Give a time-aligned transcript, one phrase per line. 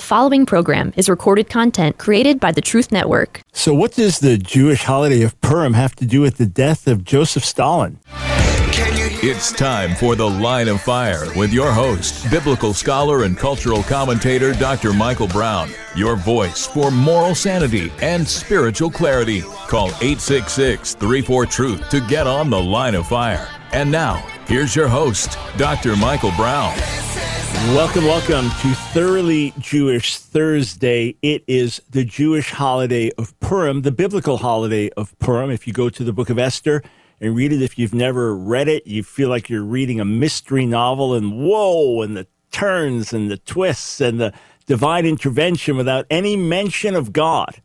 [0.00, 3.42] The following program is recorded content created by the Truth Network.
[3.52, 7.04] So, what does the Jewish holiday of Purim have to do with the death of
[7.04, 7.98] Joseph Stalin?
[9.22, 14.54] It's time for The Line of Fire with your host, biblical scholar and cultural commentator
[14.54, 14.94] Dr.
[14.94, 15.68] Michael Brown.
[15.94, 19.42] Your voice for moral sanity and spiritual clarity.
[19.68, 23.50] Call 866 34 Truth to get on The Line of Fire.
[23.72, 24.16] And now,
[24.48, 25.94] here's your host, Dr.
[25.94, 26.76] Michael Brown.
[27.68, 31.14] Welcome, welcome to Thoroughly Jewish Thursday.
[31.22, 35.52] It is the Jewish holiday of Purim, the biblical holiday of Purim.
[35.52, 36.82] If you go to the book of Esther
[37.20, 40.66] and read it, if you've never read it, you feel like you're reading a mystery
[40.66, 44.32] novel, and whoa, and the turns and the twists and the
[44.66, 47.62] divine intervention without any mention of God.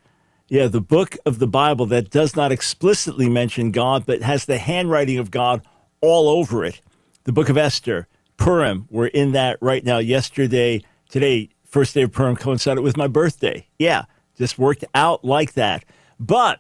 [0.50, 4.60] Yeah, the book of the Bible that does not explicitly mention God, but has the
[4.60, 5.64] handwriting of God
[6.06, 6.82] all over it.
[7.24, 8.88] The book of Esther Purim.
[8.90, 9.98] We're in that right now.
[9.98, 13.68] Yesterday, today, first day of Purim coincided with my birthday.
[13.80, 14.06] Yeah,
[14.38, 15.84] just worked out like that.
[16.20, 16.60] But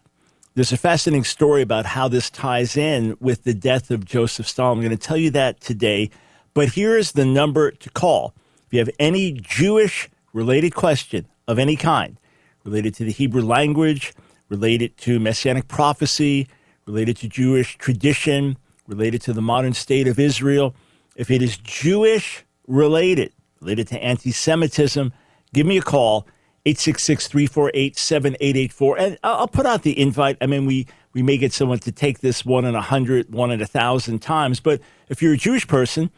[0.55, 4.77] there's a fascinating story about how this ties in with the death of Joseph Stalin.
[4.77, 6.09] I'm going to tell you that today.
[6.53, 8.33] But here's the number to call.
[8.65, 12.17] If you have any Jewish related question of any kind,
[12.63, 14.13] related to the Hebrew language,
[14.49, 16.47] related to messianic prophecy,
[16.85, 18.57] related to Jewish tradition,
[18.87, 20.75] related to the modern state of Israel,
[21.15, 25.13] if it is Jewish related, related to anti Semitism,
[25.53, 26.27] give me a call,
[26.65, 28.99] 866 348 7884.
[28.99, 30.37] And I'll put out the invite.
[30.41, 33.51] I mean, we, we may get someone to take this one in a hundred, one
[33.51, 34.59] in a thousand times.
[34.59, 36.09] But if you're a Jewish person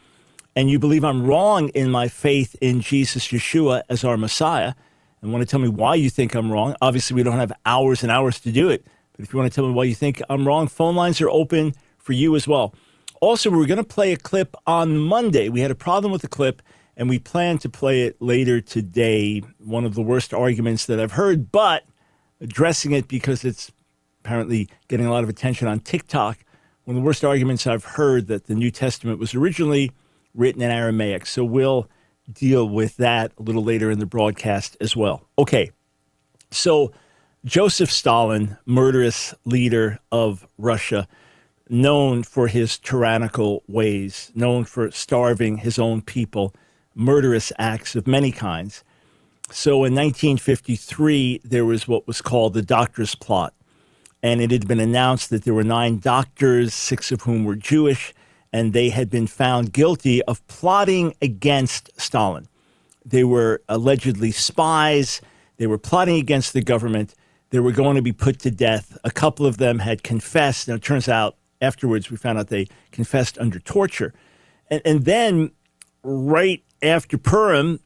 [0.56, 4.74] and you believe I'm wrong in my faith in Jesus Yeshua as our Messiah,
[5.22, 8.04] and want to tell me why you think I'm wrong, obviously we don't have hours
[8.04, 8.86] and hours to do it.
[9.14, 11.30] But if you want to tell me why you think I'm wrong, phone lines are
[11.30, 11.74] open
[12.08, 12.73] for you as well.
[13.19, 15.50] Also, we are going to play a clip on Monday.
[15.50, 16.61] We had a problem with the clip,
[16.95, 19.41] and we plan to play it later today.
[19.59, 21.83] One of the worst arguments that I've heard, but
[22.39, 23.72] addressing it because it's
[24.23, 26.38] apparently getting a lot of attention on TikTok.
[26.85, 29.91] One of the worst arguments I've heard that the New Testament was originally
[30.34, 31.25] written in Aramaic.
[31.25, 31.90] So we'll
[32.31, 35.28] deal with that a little later in the broadcast as well.
[35.38, 35.72] Okay,
[36.51, 36.94] so
[37.44, 41.07] Joseph Stalin, murderous leader of Russia
[41.69, 46.53] known for his tyrannical ways, known for starving his own people,
[46.95, 48.83] murderous acts of many kinds.
[49.50, 53.53] So in 1953, there was what was called the Doctors' Plot.
[54.22, 58.13] And it had been announced that there were nine doctors, six of whom were Jewish,
[58.51, 62.47] and they had been found guilty of plotting against Stalin.
[63.05, 65.22] They were allegedly spies.
[65.57, 67.13] They were plotting against the government.
[67.51, 68.97] They were going to be put to death.
[69.03, 70.67] A couple of them had confessed.
[70.67, 74.13] Now, it turns out afterwards, we found out they confessed under torture.
[74.69, 75.51] And, and then,
[76.03, 77.79] right after Purim,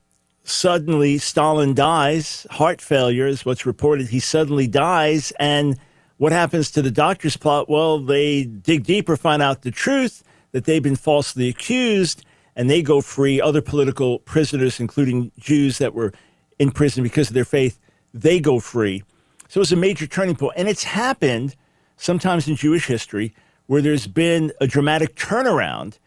[0.43, 2.47] suddenly Stalin dies.
[2.51, 4.09] Heart failure is what's reported.
[4.09, 5.31] He suddenly dies.
[5.39, 5.77] And
[6.17, 7.69] what happens to the doctor's plot?
[7.69, 12.81] Well, they dig deeper, find out the truth that they've been falsely accused, and they
[12.81, 13.39] go free.
[13.39, 16.13] Other political prisoners, including Jews that were
[16.59, 17.79] in prison because of their faith,
[18.13, 19.03] they go free.
[19.47, 20.53] So it was a major turning point.
[20.57, 21.55] And it's happened
[21.95, 23.33] sometimes in Jewish history
[23.71, 25.97] where there's been a dramatic turnaround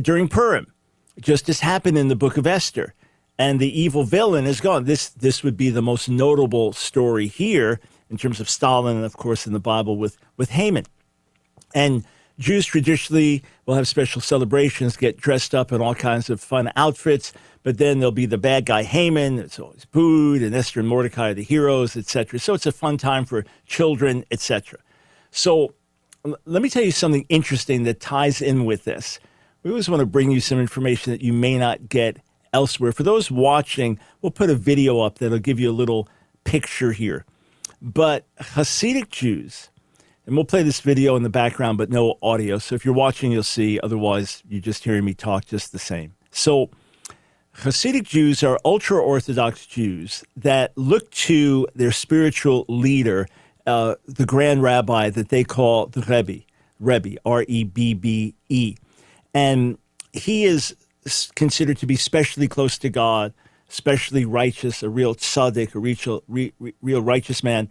[0.00, 0.72] during Purim,
[1.20, 2.94] just as happened in the book of Esther.
[3.36, 4.84] And the evil villain is gone.
[4.84, 9.16] This, this would be the most notable story here in terms of Stalin and, of
[9.16, 10.84] course, in the Bible with, with Haman.
[11.74, 12.04] And
[12.38, 17.32] Jews traditionally will have special celebrations, get dressed up in all kinds of fun outfits,
[17.64, 19.40] but then there'll be the bad guy Haman.
[19.40, 22.38] It's always booed, and Esther and Mordecai are the heroes, etc.
[22.38, 24.78] So it's a fun time for children, etc.
[25.32, 25.74] So
[26.24, 29.18] let me tell you something interesting that ties in with this.
[29.62, 32.18] We always want to bring you some information that you may not get
[32.52, 32.92] elsewhere.
[32.92, 36.08] For those watching, we'll put a video up that'll give you a little
[36.44, 37.24] picture here.
[37.80, 39.70] But Hasidic Jews,
[40.26, 42.58] and we'll play this video in the background, but no audio.
[42.58, 43.78] So if you're watching, you'll see.
[43.80, 46.14] Otherwise, you're just hearing me talk just the same.
[46.30, 46.70] So
[47.58, 53.26] Hasidic Jews are ultra Orthodox Jews that look to their spiritual leader
[53.68, 56.44] uh, the grand rabbi that they call the Rebbe,
[56.80, 58.76] Rebbe, R E B B E.
[59.34, 59.78] And
[60.12, 60.74] he is
[61.34, 63.32] considered to be specially close to God,
[63.68, 67.68] especially righteous, a real tzaddik, a real, re, real righteous man,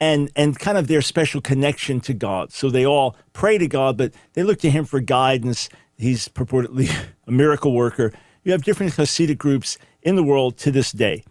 [0.00, 2.52] and, and kind of their special connection to God.
[2.52, 5.68] So they all pray to God, but they look to him for guidance.
[5.96, 6.92] He's purportedly
[7.26, 8.12] a miracle worker.
[8.44, 11.24] You have different Hasidic groups in the world to this day,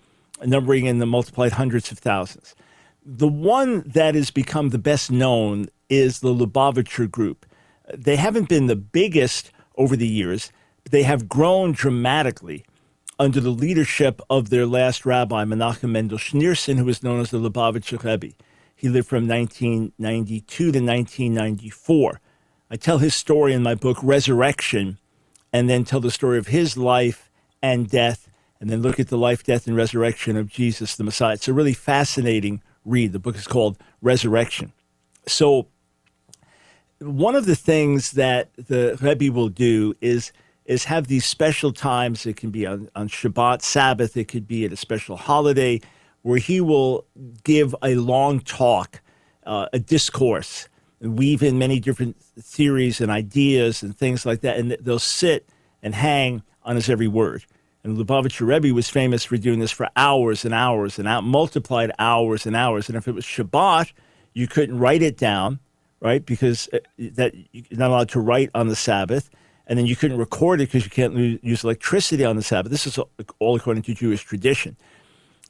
[0.44, 2.56] numbering in the multiplied hundreds of thousands.
[3.08, 7.46] The one that has become the best known is the Lubavitcher Group.
[7.94, 10.52] They haven't been the biggest over the years,
[10.84, 12.66] but they have grown dramatically.
[13.18, 17.38] under the leadership of their last rabbi, Menachem Mendel Schneerson, who was known as the
[17.38, 18.36] Lubavitcher Rebbe.
[18.76, 22.20] He lived from 1992 to 1994.
[22.70, 25.00] I tell his story in my book, Resurrection,
[25.54, 27.32] and then tell the story of his life
[27.62, 28.30] and death,
[28.60, 31.36] and then look at the life, death, and resurrection of Jesus the Messiah.
[31.36, 33.12] It's a really fascinating read.
[33.12, 34.72] The book is called Resurrection.
[35.28, 35.68] So,
[37.00, 40.32] one of the things that the Rebbe will do is
[40.66, 42.26] is have these special times.
[42.26, 44.18] It can be on, on Shabbat, Sabbath.
[44.18, 45.80] It could be at a special holiday
[46.24, 47.06] where he will
[47.44, 49.02] give a long talk,
[49.46, 50.68] uh, a discourse,
[51.00, 54.58] and weave in many different theories and ideas and things like that.
[54.58, 55.48] And they'll sit
[55.84, 57.46] and hang on his every word.
[57.86, 61.92] And Lubavitcher Rebbe was famous for doing this for hours and hours and out, multiplied
[62.00, 62.90] hours and hours.
[62.90, 63.92] And if it was Shabbat,
[64.34, 65.60] you couldn't write it down,
[66.00, 66.26] right?
[66.26, 69.30] Because uh, that you're not allowed to write on the Sabbath.
[69.68, 72.72] And then you couldn't record it because you can't use electricity on the Sabbath.
[72.72, 72.98] This is
[73.38, 74.78] all according to Jewish tradition.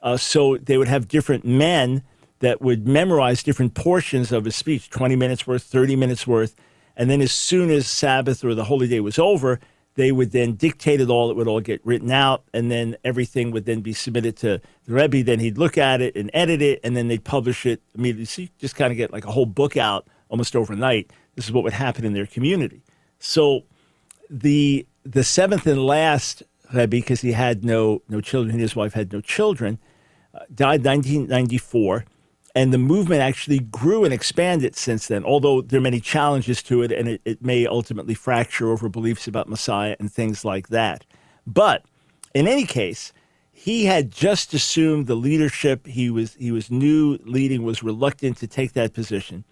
[0.04, 2.04] Uh, so they would have different men
[2.40, 6.54] that would memorize different portions of his speech 20 minutes worth, 30 minutes worth.
[6.98, 9.62] And then as soon as Sabbath or the holy day was over,
[9.96, 11.32] they would then dictate it all.
[11.32, 14.94] It would all get written out, and then everything would then be submitted to the
[14.94, 15.24] Rebbe.
[15.24, 18.26] Then he'd look at it and edit it, and then they'd publish it immediately.
[18.26, 21.12] So you just kind of get like a whole book out almost overnight.
[21.36, 22.84] This is what would happen in their community.
[23.20, 23.64] So
[24.30, 26.44] the the seventh and last
[26.74, 29.80] Rebbe, because he had no no children, his wife had no children,
[30.34, 32.06] uh, died 1994,
[32.56, 35.24] and the movement actually grew and expanded since then.
[35.24, 39.28] Although there are many challenges to it, and it, it may ultimately fracture over beliefs
[39.28, 41.06] about Messiah and things like that.
[41.46, 41.84] But
[42.34, 43.12] in any case,
[43.52, 45.86] he had just assumed the leadership.
[45.86, 49.44] He was he was new leading, was reluctant to take that position.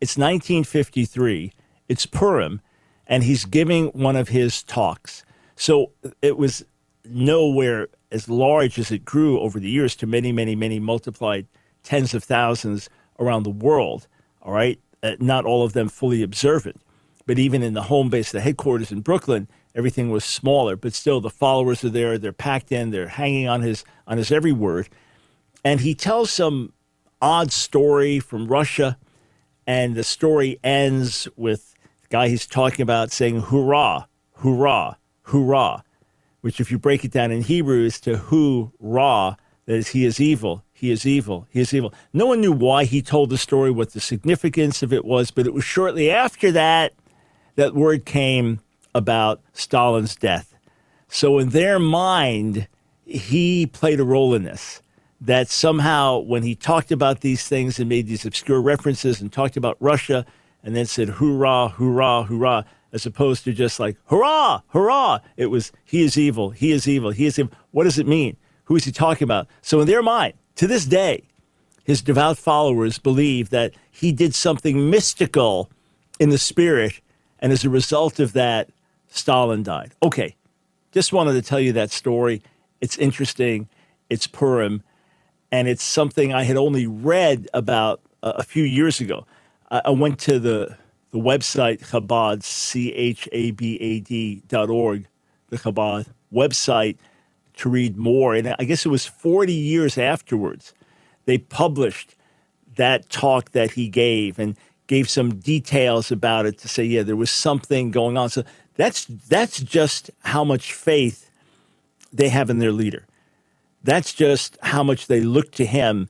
[0.00, 1.52] It's 1953.
[1.88, 2.60] It's Purim
[3.06, 5.24] and he's giving one of his talks.
[5.56, 5.92] So
[6.22, 6.64] it was
[7.04, 11.46] nowhere as large as it grew over the years to many, many, many multiplied
[11.84, 12.90] tens of thousands
[13.20, 14.08] around the world.
[14.42, 14.80] All right.
[15.02, 16.80] Uh, not all of them fully observant.
[17.26, 20.76] But even in the home base, the headquarters in Brooklyn, everything was smaller.
[20.76, 22.18] But still, the followers are there.
[22.18, 22.90] They're packed in.
[22.90, 24.88] They're hanging on his on his every word.
[25.64, 26.72] And he tells some
[27.22, 28.98] odd story from Russia,
[29.66, 34.04] and the story ends with the guy he's talking about saying hurrah,
[34.36, 35.80] hurrah, hurrah,
[36.42, 40.04] which if you break it down in Hebrew is to who ra, that is, he
[40.04, 41.94] is evil, he is evil, he is evil.
[42.12, 45.46] No one knew why he told the story, what the significance of it was, but
[45.46, 46.92] it was shortly after that
[47.54, 48.60] that word came
[48.94, 50.54] about Stalin's death.
[51.08, 52.68] So in their mind,
[53.06, 54.82] he played a role in this.
[55.22, 59.56] That somehow, when he talked about these things and made these obscure references and talked
[59.56, 60.26] about Russia,
[60.62, 65.20] and then said hoorah, hoorah, hoorah, as opposed to just like hurrah, hurrah.
[65.38, 67.56] It was he is evil, he is evil, he is evil.
[67.70, 68.36] What does it mean?
[68.64, 69.46] Who is he talking about?
[69.62, 71.24] So in their mind, to this day,
[71.84, 75.70] his devout followers believe that he did something mystical
[76.18, 77.00] in the spirit,
[77.40, 78.70] and as a result of that,
[79.08, 79.92] Stalin died.
[80.02, 80.34] Okay,
[80.92, 82.42] just wanted to tell you that story.
[82.80, 83.68] It's interesting.
[84.10, 84.82] It's Purim,
[85.52, 89.26] and it's something I had only read about uh, a few years ago.
[89.70, 90.76] I went to the
[91.10, 95.06] the website Chabad, C H A B A D dot org,
[95.48, 96.96] the Chabad website
[97.56, 98.34] to read more.
[98.34, 100.74] And I guess it was 40 years afterwards,
[101.24, 102.16] they published
[102.76, 104.56] that talk that he gave and
[104.86, 108.28] gave some details about it to say, yeah, there was something going on.
[108.28, 108.44] So
[108.76, 111.30] that's that's just how much faith
[112.12, 113.06] they have in their leader.
[113.82, 116.08] That's just how much they look to him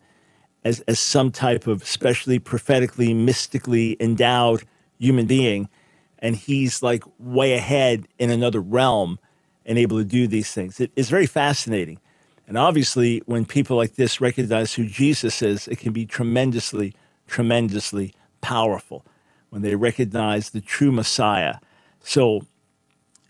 [0.65, 4.65] as, as some type of especially prophetically, mystically endowed
[4.99, 5.69] human being.
[6.19, 9.19] And he's like way ahead in another realm
[9.67, 10.81] and able to do these things.
[10.81, 12.01] It is very fascinating.
[12.47, 16.95] And obviously, when people like this recognize who Jesus is, it can be tremendously,
[17.27, 19.05] tremendously powerful
[19.49, 21.55] when they recognize the true Messiah.
[22.01, 22.43] So,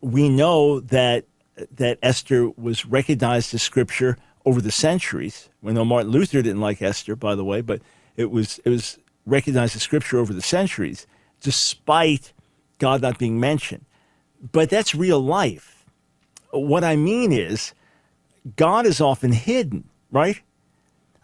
[0.01, 1.23] We know that,
[1.71, 5.47] that Esther was recognized as scripture over the centuries.
[5.61, 7.81] We know Martin Luther didn't like Esther, by the way, but
[8.17, 11.07] it was, it was recognized as scripture over the centuries,
[11.39, 12.33] despite
[12.77, 13.85] God not being mentioned.
[14.51, 15.85] But that's real life.
[16.51, 17.73] What I mean is,
[18.55, 20.41] God is often hidden, right?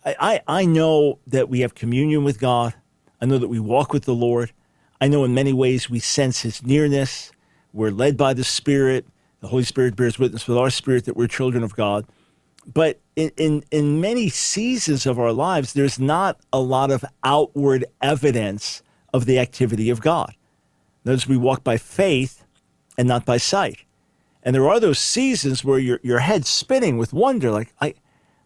[0.06, 2.74] I, I, I know that we have communion with God.
[3.22, 4.52] I know that we walk with the Lord.
[5.00, 7.32] I know in many ways we sense his nearness.
[7.72, 9.06] We're led by the Spirit.
[9.40, 12.06] The Holy Spirit bears witness with our spirit that we're children of God.
[12.66, 17.86] But in, in, in many seasons of our lives, there's not a lot of outward
[18.02, 18.82] evidence
[19.14, 20.34] of the activity of God.
[21.04, 22.46] Notice we walk by faith
[22.98, 23.80] and not by sight.
[24.44, 27.96] And there are those seasons where your, your head's spinning with wonder, like, I,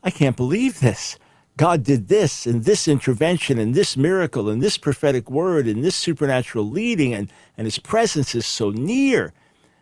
[0.04, 1.18] I can't believe this.
[1.58, 5.96] God did this and this intervention and this miracle and this prophetic word and this
[5.96, 9.34] supernatural leading, and, and his presence is so near.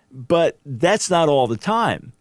[0.10, 2.14] But that's not all the time.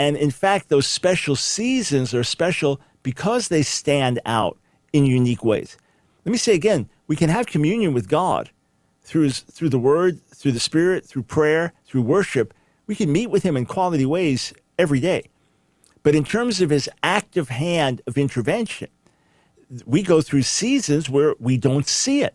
[0.00, 4.58] And in fact, those special seasons are special because they stand out
[4.92, 5.76] in unique ways.
[6.24, 8.50] Let me say again we can have communion with God
[9.02, 12.52] through, his, through the Word, through the Spirit, through prayer, through worship.
[12.88, 15.30] We can meet with Him in quality ways every day.
[16.02, 18.88] But in terms of His active hand of intervention,
[19.86, 22.34] we go through seasons where we don't see it.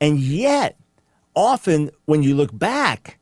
[0.00, 0.78] And yet,
[1.34, 3.18] often when you look back,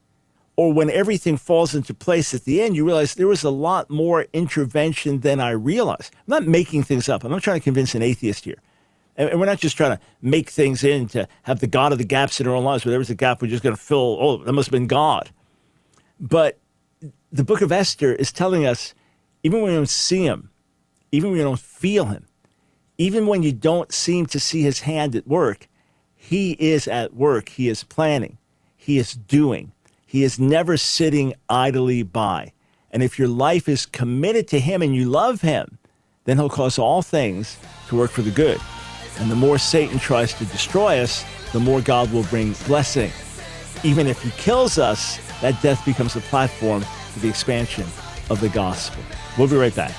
[0.57, 3.89] or when everything falls into place at the end, you realize there was a lot
[3.89, 6.13] more intervention than I realized.
[6.17, 7.23] I'm not making things up.
[7.23, 8.61] I'm not trying to convince an atheist here.
[9.17, 12.05] And we're not just trying to make things in to have the God of the
[12.05, 12.85] gaps in our own lives.
[12.85, 14.89] Where there was a gap, we're just going to fill, oh, that must have been
[14.89, 15.31] God.
[16.21, 16.59] But
[17.33, 18.95] the book of Esther is telling us
[19.43, 20.51] even when you don't see him,
[21.13, 22.27] even when you don't feel him,
[22.99, 25.69] even when you don't seem to see his hand at work,
[26.17, 27.51] he is at work.
[27.51, 28.39] He is planning,
[28.77, 29.73] he is doing
[30.09, 32.55] he is never sitting idly by.
[32.91, 35.79] And if your life is committed to Him and you love Him,
[36.25, 37.59] then He'll cause all things
[37.89, 38.59] to work for the good.
[39.19, 43.13] And the more Satan tries to destroy us, the more God will bring blessing.
[43.85, 47.85] Even if He kills us, that death becomes a platform for the expansion
[48.31, 49.03] of the gospel.
[49.37, 49.95] We'll be right back.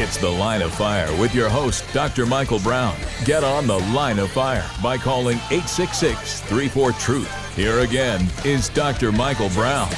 [0.00, 2.24] It's The Line of Fire with your host, Dr.
[2.24, 2.96] Michael Brown.
[3.24, 7.56] Get on The Line of Fire by calling 866 34 Truth.
[7.56, 9.10] Here again is Dr.
[9.10, 9.90] Michael Brown.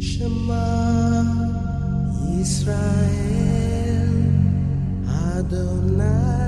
[0.00, 1.20] Shema
[2.40, 2.78] Israel
[5.36, 6.47] Adonai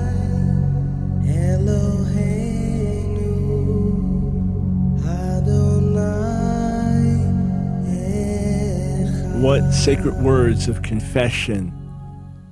[9.41, 11.73] what sacred words of confession.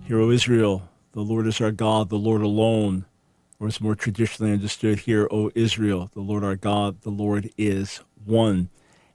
[0.08, 3.06] Hear, O Israel, the Lord is our God, the Lord alone.
[3.60, 8.02] Or as more traditionally understood here, O Israel, the Lord our God, the Lord is
[8.26, 8.70] one.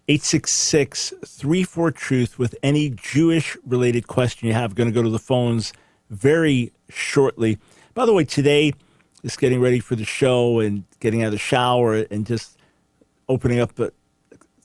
[0.06, 4.76] 866 34 Truth with any Jewish related question you have.
[4.76, 5.72] Going to go to the phones
[6.10, 7.58] very shortly.
[7.92, 8.72] By the way, today,
[9.22, 12.56] just getting ready for the show and getting out of the shower and just
[13.28, 13.90] opening up a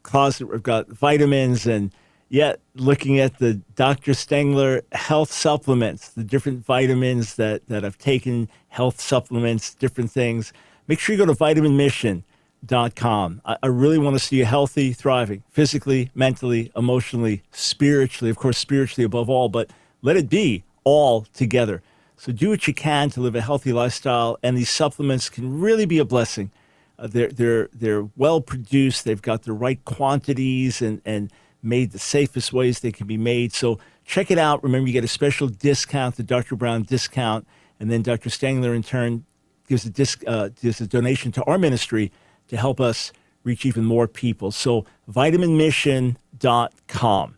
[0.04, 0.46] closet.
[0.46, 1.92] We've got vitamins and
[2.30, 4.14] yet looking at the Dr.
[4.14, 10.54] Stengler health supplements, the different vitamins that, that I've taken, health supplements, different things,
[10.88, 13.42] make sure you go to vitaminmission.com.
[13.44, 18.60] I, I really want to see you healthy, thriving, physically, mentally, emotionally, spiritually, of course,
[18.60, 19.72] spiritually above all, but
[20.02, 21.82] let it be all together.
[22.16, 25.86] So do what you can to live a healthy lifestyle, and these supplements can really
[25.86, 26.52] be a blessing.
[26.98, 32.00] Uh, they're, they're, they're well produced, they've got the right quantities and, and made the
[32.00, 33.54] safest ways they can be made.
[33.54, 34.64] So check it out.
[34.64, 36.56] Remember, you get a special discount, the Dr.
[36.56, 37.48] Brown discount,
[37.80, 38.30] and then Dr.
[38.30, 39.26] Stengler in turn
[39.68, 42.12] gives a, disc, uh, gives a donation to our ministry
[42.48, 43.12] to help us
[43.44, 44.52] reach even more people.
[44.52, 47.36] So vitaminmission.com.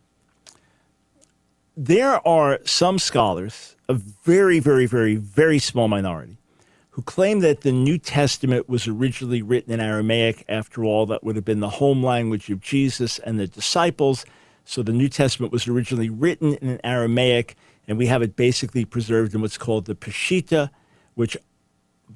[1.76, 6.38] there are some scholars, a very, very, very, very small minority,
[6.92, 10.44] who claim that the New Testament was originally written in Aramaic.
[10.46, 14.26] After all, that would have been the home language of Jesus and the disciples.
[14.66, 17.56] So the New Testament was originally written in Aramaic,
[17.88, 20.68] and we have it basically preserved in what's called the Peshitta,
[21.14, 21.34] which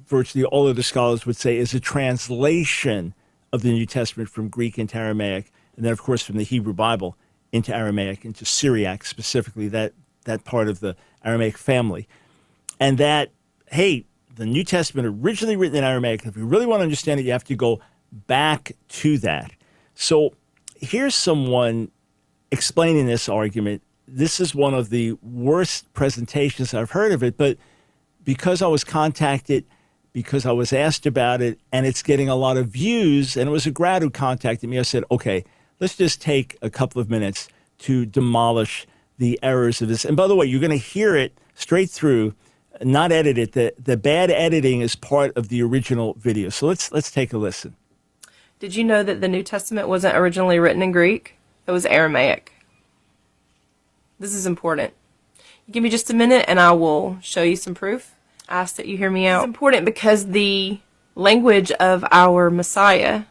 [0.05, 3.15] virtually all of the scholars would say is a translation
[3.51, 6.73] of the New Testament from Greek into Aramaic, and then, of course, from the Hebrew
[6.73, 7.17] Bible
[7.51, 9.93] into Aramaic, into Syriac specifically, that,
[10.25, 12.07] that part of the Aramaic family.
[12.79, 13.31] And that,
[13.71, 14.05] hey,
[14.37, 17.31] the New Testament originally written in Aramaic, if you really want to understand it, you
[17.31, 17.79] have to go
[18.11, 19.51] back to that.
[19.95, 20.33] So
[20.75, 21.91] here's someone
[22.51, 23.81] explaining this argument.
[24.07, 27.57] This is one of the worst presentations I've heard of it, but
[28.23, 29.65] because I was contacted,
[30.13, 33.51] because I was asked about it, and it's getting a lot of views, and it
[33.51, 35.43] was a grad who contacted me, I said, okay,
[35.79, 40.05] let's just take a couple of minutes to demolish the errors of this.
[40.05, 42.33] And by the way, you're going to hear it straight through,
[42.81, 43.53] not edited.
[43.53, 46.49] The, the bad editing is part of the original video.
[46.49, 47.75] So let's, let's take a listen.
[48.59, 51.35] Did you know that the New Testament wasn't originally written in Greek?
[51.67, 52.53] It was Aramaic.
[54.19, 54.93] This is important.
[55.69, 58.15] Give me just a minute and I will show you some proof.
[58.49, 59.43] I ask that you hear me out.
[59.43, 60.79] It's important because the
[61.15, 63.23] language of our Messiah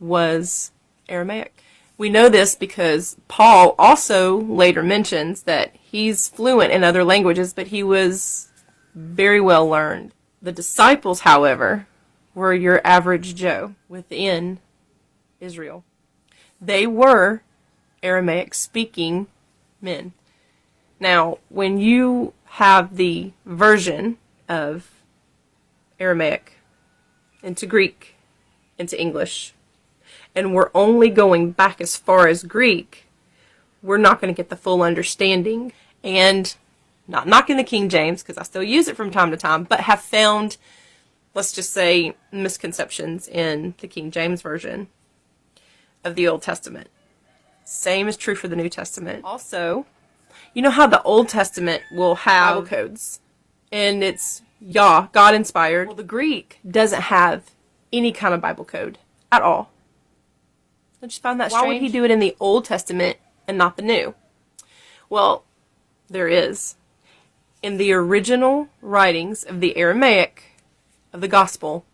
[0.00, 0.72] was
[1.08, 1.62] Aramaic.
[1.98, 7.66] We know this because Paul also later mentions that he's fluent in other languages, but
[7.66, 8.49] he was
[8.94, 10.12] very well learned.
[10.42, 11.86] The disciples, however,
[12.34, 14.58] were your average Joe within
[15.40, 15.84] Israel.
[16.60, 17.42] They were
[18.02, 19.26] Aramaic speaking
[19.80, 20.12] men.
[20.98, 24.18] Now, when you have the version
[24.48, 24.90] of
[25.98, 26.54] Aramaic
[27.42, 28.14] into Greek
[28.80, 29.52] into English,
[30.34, 33.06] and we're only going back as far as Greek,
[33.82, 35.72] we're not going to get the full understanding.
[36.02, 36.54] And
[37.10, 39.80] not knocking the King James, because I still use it from time to time, but
[39.80, 40.56] have found,
[41.34, 44.88] let's just say, misconceptions in the King James Version
[46.04, 46.88] of the Old Testament.
[47.64, 49.24] Same is true for the New Testament.
[49.24, 49.86] Also,
[50.54, 53.20] you know how the Old Testament will have Bible codes,
[53.72, 55.88] and it's Yah, God inspired.
[55.88, 57.50] Well, the Greek doesn't have
[57.92, 58.98] any kind of Bible code
[59.32, 59.70] at all.
[61.02, 61.80] I just found that Why strange.
[61.80, 63.16] would he do it in the Old Testament
[63.48, 64.14] and not the New?
[65.08, 65.44] Well,
[66.08, 66.76] there is.
[67.62, 70.44] In the original writings of the Aramaic
[71.12, 71.84] of the Gospel,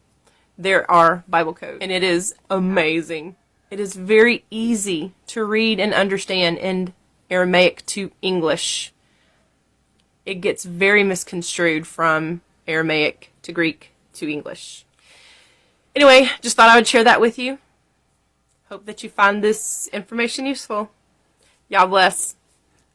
[0.57, 3.35] there are Bible codes, and it is amazing.
[3.69, 6.95] It is very easy to read and understand in
[7.31, 8.93] Aramaic to English.
[10.25, 14.85] It gets very misconstrued from Aramaic to Greek to English.
[15.97, 17.59] Anyway, just thought I would share that with you.
[18.69, 20.91] Hope that you find this information useful.
[21.69, 22.37] Y'all bless.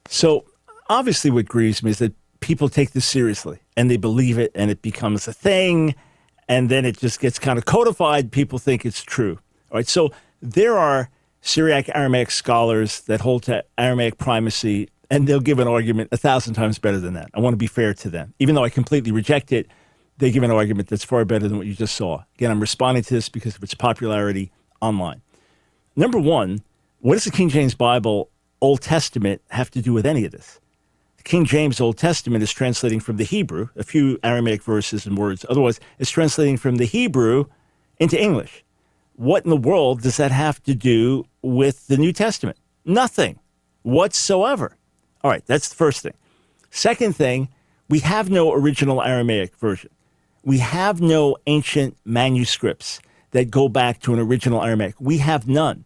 [0.07, 0.45] So,
[0.87, 4.69] obviously, what grieves me is that people take this seriously and they believe it and
[4.69, 5.95] it becomes a thing
[6.49, 8.31] and then it just gets kind of codified.
[8.31, 9.39] People think it's true.
[9.71, 9.87] All right.
[9.87, 11.09] So, there are
[11.41, 16.53] Syriac Aramaic scholars that hold to Aramaic primacy, and they'll give an argument a thousand
[16.53, 17.29] times better than that.
[17.33, 18.33] I want to be fair to them.
[18.39, 19.67] Even though I completely reject it,
[20.17, 22.23] they give an argument that's far better than what you just saw.
[22.35, 24.51] Again, I'm responding to this because of its popularity
[24.81, 25.21] online.
[25.95, 26.61] Number one,
[26.99, 28.29] what does the King James Bible
[28.61, 30.59] Old Testament have to do with any of this?
[31.21, 35.15] The King James Old Testament is translating from the Hebrew, a few Aramaic verses and
[35.15, 35.45] words.
[35.47, 37.45] Otherwise, it's translating from the Hebrew
[37.99, 38.65] into English.
[39.17, 42.57] What in the world does that have to do with the New Testament?
[42.85, 43.37] Nothing
[43.83, 44.77] whatsoever.
[45.23, 46.15] All right, that's the first thing.
[46.71, 47.49] Second thing,
[47.87, 49.91] we have no original Aramaic version.
[50.43, 54.95] We have no ancient manuscripts that go back to an original Aramaic.
[54.99, 55.85] We have none.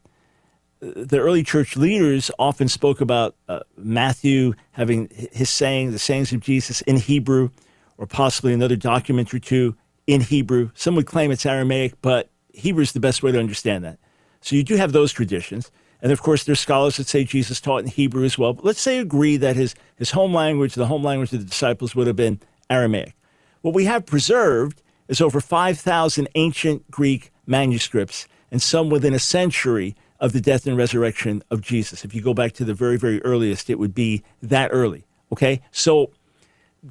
[0.79, 6.41] The early church leaders often spoke about uh, Matthew having his saying, the sayings of
[6.41, 7.49] Jesus in Hebrew,
[7.97, 10.71] or possibly another document or two in Hebrew.
[10.73, 13.99] Some would claim it's Aramaic, but Hebrew is the best way to understand that.
[14.41, 15.71] So you do have those traditions.
[16.01, 18.53] And of course, there's scholars that say Jesus taught in Hebrew as well.
[18.53, 21.95] But let's say agree that his, his home language, the home language of the disciples,
[21.95, 23.15] would have been Aramaic.
[23.61, 29.95] What we have preserved is over 5,000 ancient Greek manuscripts, and some within a century
[30.19, 32.06] of the death and resurrection of Jesus.
[32.06, 35.06] If you go back to the very, very earliest, it would be that early.
[35.32, 35.62] Okay?
[35.71, 36.12] So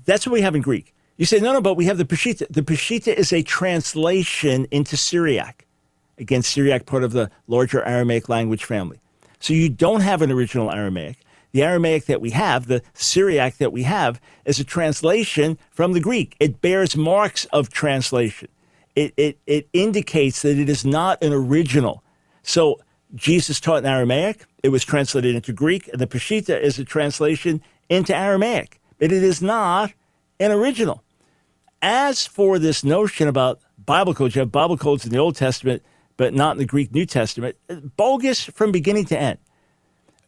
[0.05, 0.95] that's what we have in Greek.
[1.17, 2.47] You say, no, no, but we have the Peshitta.
[2.51, 5.65] The Peshitta is a translation into Syriac.
[6.19, 9.01] Again, Syriac, part of the larger Aramaic language family.
[9.39, 11.19] So you don't have an original Aramaic.
[11.53, 16.01] The Aramaic that we have, the Syriac that we have, is a translation from the
[16.01, 16.35] Greek.
[16.41, 18.49] It bears marks of translation.
[18.97, 22.03] It, it, it indicates that it is not an original.
[22.43, 22.81] So
[23.15, 24.45] Jesus taught in Aramaic.
[24.63, 25.89] It was translated into Greek.
[25.89, 28.81] And the Peshitta is a translation into Aramaic.
[28.99, 29.93] But it is not
[30.41, 31.03] an original.
[31.83, 35.83] As for this notion about Bible codes, you have Bible codes in the Old Testament,
[36.17, 37.57] but not in the Greek New Testament,
[37.97, 39.39] bogus from beginning to end.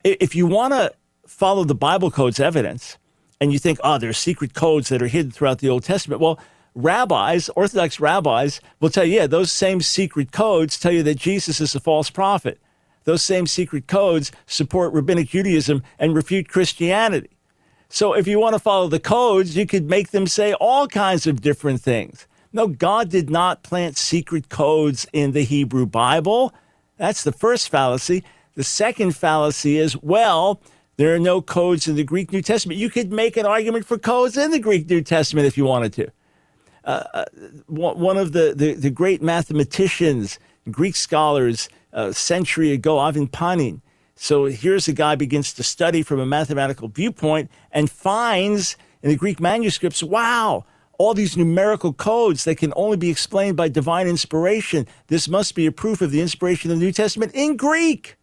[0.04, 0.92] If you want to
[1.26, 2.98] follow the Bible code's evidence
[3.40, 6.20] and you think, ah, oh, there's secret codes that are hidden throughout the Old Testament,
[6.20, 6.38] well,
[6.74, 11.60] rabbis, Orthodox rabbis, will tell you, yeah, those same secret codes tell you that Jesus
[11.60, 12.60] is a false prophet.
[13.06, 17.30] Those same secret codes support rabbinic Judaism and refute Christianity.
[17.88, 21.26] So if you want to follow the codes, you could make them say all kinds
[21.26, 22.26] of different things.
[22.52, 26.52] No, God did not plant secret codes in the Hebrew Bible.
[26.96, 28.24] That's the first fallacy.
[28.56, 30.60] The second fallacy is, well,
[30.96, 32.80] there are no codes in the Greek New Testament.
[32.80, 35.92] You could make an argument for codes in the Greek New Testament if you wanted
[35.92, 36.10] to.
[36.84, 37.24] Uh, uh,
[37.66, 40.38] one of the, the, the, great mathematicians,
[40.70, 43.82] Greek scholars, a century ago, Ivan Panin,
[44.16, 49.16] so here's a guy begins to study from a mathematical viewpoint and finds in the
[49.16, 50.64] Greek manuscripts, wow,
[50.98, 54.88] all these numerical codes that can only be explained by divine inspiration.
[55.08, 58.16] This must be a proof of the inspiration of the New Testament in Greek.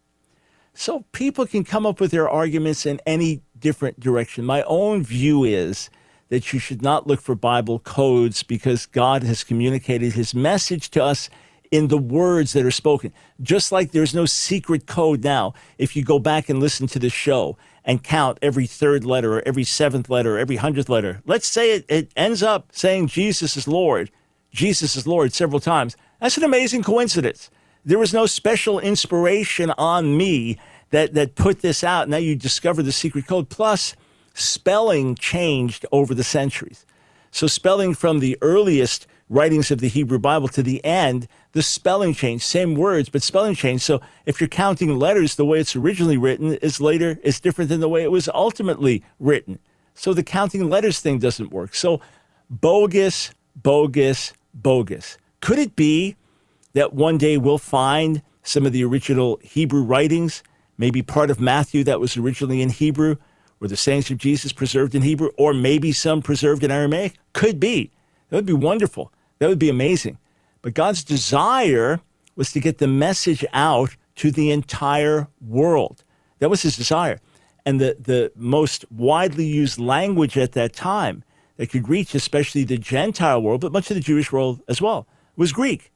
[0.74, 4.44] So people can come up with their arguments in any different direction.
[4.44, 5.88] My own view is
[6.28, 11.04] that you should not look for Bible codes because God has communicated his message to
[11.04, 11.30] us
[11.74, 13.12] in the words that are spoken.
[13.42, 17.10] Just like there's no secret code now, if you go back and listen to the
[17.10, 21.48] show and count every third letter or every seventh letter or every hundredth letter, let's
[21.48, 24.12] say it, it ends up saying Jesus is Lord,
[24.52, 25.96] Jesus is Lord several times.
[26.20, 27.50] That's an amazing coincidence.
[27.84, 30.60] There was no special inspiration on me
[30.90, 32.08] that, that put this out.
[32.08, 33.48] Now you discover the secret code.
[33.48, 33.96] Plus,
[34.32, 36.86] spelling changed over the centuries.
[37.32, 42.14] So, spelling from the earliest writings of the Hebrew Bible to the end, the spelling
[42.14, 43.80] change, same words, but spelling change.
[43.82, 47.80] So if you're counting letters, the way it's originally written is later is different than
[47.80, 49.58] the way it was ultimately written.
[49.94, 51.74] So the counting letters thing doesn't work.
[51.74, 52.00] So
[52.50, 55.18] bogus, bogus, bogus.
[55.40, 56.16] Could it be
[56.74, 60.42] that one day we'll find some of the original Hebrew writings,
[60.76, 63.16] maybe part of Matthew that was originally in Hebrew,
[63.60, 67.14] or the sayings of Jesus preserved in Hebrew, or maybe some preserved in Aramaic?
[67.32, 67.90] Could be.
[68.28, 69.12] That would be wonderful.
[69.38, 70.18] That would be amazing.
[70.62, 72.00] But God's desire
[72.36, 76.04] was to get the message out to the entire world.
[76.38, 77.20] That was his desire.
[77.66, 81.24] And the, the most widely used language at that time
[81.56, 85.06] that could reach especially the Gentile world, but much of the Jewish world as well,
[85.36, 85.92] was Greek.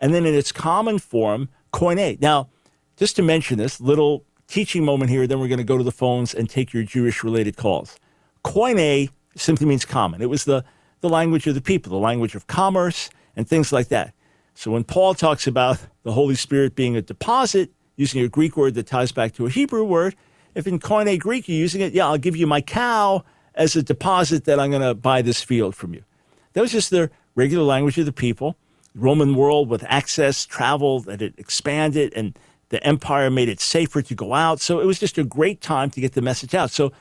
[0.00, 2.20] And then in its common form, Koine.
[2.20, 2.48] Now,
[2.96, 5.92] just to mention this little teaching moment here, then we're going to go to the
[5.92, 7.98] phones and take your Jewish related calls.
[8.44, 10.22] Koine simply means common.
[10.22, 10.64] It was the
[11.00, 14.12] the language of the people, the language of commerce, and things like that.
[14.54, 18.74] So when Paul talks about the Holy Spirit being a deposit, using a Greek word
[18.74, 20.14] that ties back to a Hebrew word,
[20.54, 23.82] if in Koine Greek you're using it, yeah, I'll give you my cow as a
[23.82, 26.04] deposit that I'm going to buy this field from you.
[26.52, 28.56] That was just the regular language of the people.
[28.94, 32.36] Roman world with access, travel, that it expanded, and
[32.70, 34.60] the empire made it safer to go out.
[34.60, 36.70] So it was just a great time to get the message out.
[36.70, 36.92] So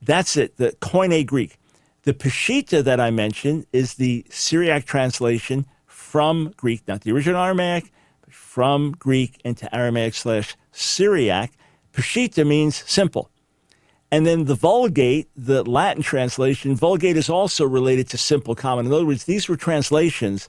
[0.00, 1.58] that's it, the Koine Greek.
[2.04, 7.92] The Peshitta that I mentioned is the Syriac translation from Greek, not the original Aramaic,
[8.24, 11.52] but from Greek into Aramaic slash Syriac.
[11.92, 13.30] Peshitta means simple.
[14.10, 18.86] And then the Vulgate, the Latin translation, Vulgate is also related to simple common.
[18.86, 20.48] In other words, these were translations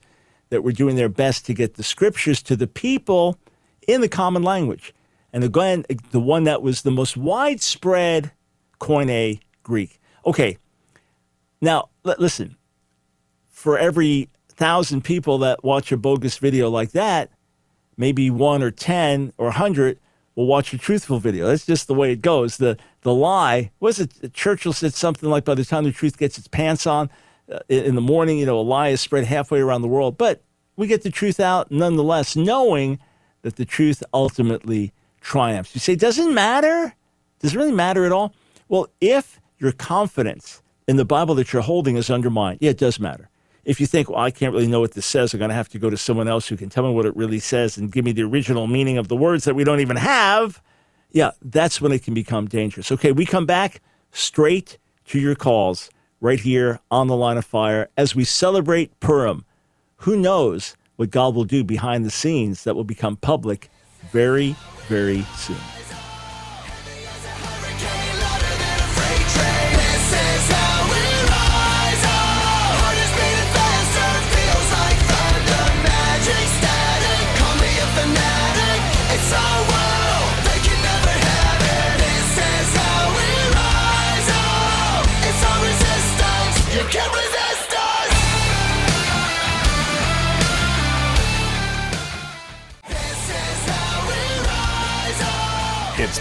[0.50, 3.38] that were doing their best to get the scriptures to the people
[3.88, 4.92] in the common language.
[5.32, 8.32] And again, the one that was the most widespread
[8.80, 10.00] Koine Greek.
[10.26, 10.58] Okay,
[11.64, 12.58] now, l- listen,
[13.50, 17.32] for every thousand people that watch a bogus video like that,
[17.98, 19.98] maybe one or 10 or 100
[20.36, 21.48] will watch a truthful video.
[21.48, 22.58] That's just the way it goes.
[22.58, 26.38] The, the lie, was it Churchill said something like, by the time the truth gets
[26.38, 27.10] its pants on
[27.52, 30.18] uh, in the morning, you know, a lie is spread halfway around the world.
[30.18, 30.42] But
[30.76, 33.00] we get the truth out nonetheless, knowing
[33.44, 35.76] that the truth ultimately triumphs.
[35.76, 36.94] You say, doesn't matter?
[37.40, 38.34] Does it really matter at all?
[38.68, 42.60] Well, if your confidence in the Bible that you're holding is undermined.
[42.62, 43.30] Yeah, it does matter.
[43.66, 45.70] If you think, well, I can't really know what this says, I'm going to have
[45.70, 48.04] to go to someone else who can tell me what it really says and give
[48.04, 50.62] me the original meaning of the words that we don't even have,
[51.12, 52.92] yeah, that's when it can become dangerous.
[52.92, 57.90] Okay, we come back straight to your calls right here on the line of fire
[57.96, 59.46] as we celebrate Purim.
[59.98, 63.70] Who knows what God will do behind the scenes that will become public
[64.12, 64.56] very,
[64.88, 65.83] very soon.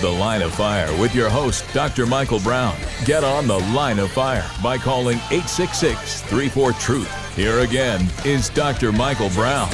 [0.03, 2.07] The Line of Fire with your host, Dr.
[2.07, 2.77] Michael Brown.
[3.05, 7.37] Get on The Line of Fire by calling 866 34 Truth.
[7.37, 8.91] Here again is Dr.
[8.91, 9.71] Michael Brown.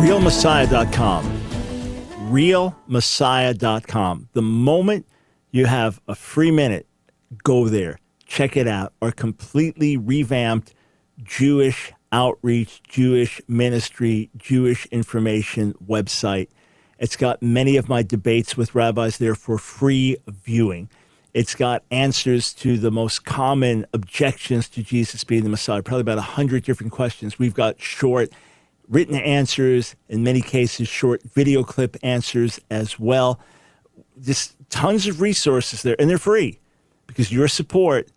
[0.00, 1.24] realmessiah.com.
[2.32, 4.28] Realmessiah.com.
[4.32, 5.06] The moment
[5.52, 6.86] you have a free minute,
[7.44, 7.98] go there,
[8.30, 8.92] check it out.
[9.02, 10.72] Our completely revamped
[11.22, 16.48] Jewish outreach, Jewish ministry, Jewish information website.
[16.98, 20.88] It's got many of my debates with rabbis there for free viewing.
[21.34, 26.18] It's got answers to the most common objections to Jesus being the Messiah, probably about
[26.18, 27.38] 100 different questions.
[27.38, 28.32] We've got short
[28.88, 33.40] written answers, in many cases, short video clip answers as well.
[34.20, 36.58] Just tons of resources there, and they're free
[37.06, 38.08] because your support,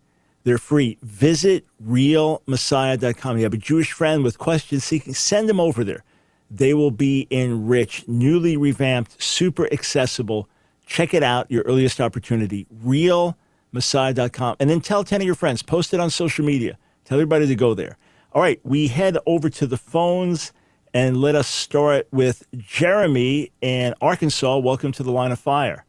[0.44, 0.98] they're free.
[1.02, 3.38] Visit realmessiah.com.
[3.38, 6.04] You have a Jewish friend with questions seeking, send them over there.
[6.50, 10.48] They will be enriched, newly revamped, super accessible.
[10.86, 14.56] Check it out, your earliest opportunity, realmessiah.com.
[14.60, 16.78] And then tell 10 of your friends, post it on social media.
[17.04, 17.96] Tell everybody to go there.
[18.32, 20.52] All right, we head over to the phones
[20.92, 24.58] and let us start with Jeremy in Arkansas.
[24.58, 25.84] Welcome to the line of fire.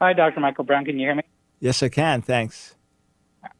[0.00, 0.40] Hi, Dr.
[0.40, 0.84] Michael Brown.
[0.84, 1.22] Can you hear me?
[1.60, 2.22] Yes, I can.
[2.22, 2.74] Thanks.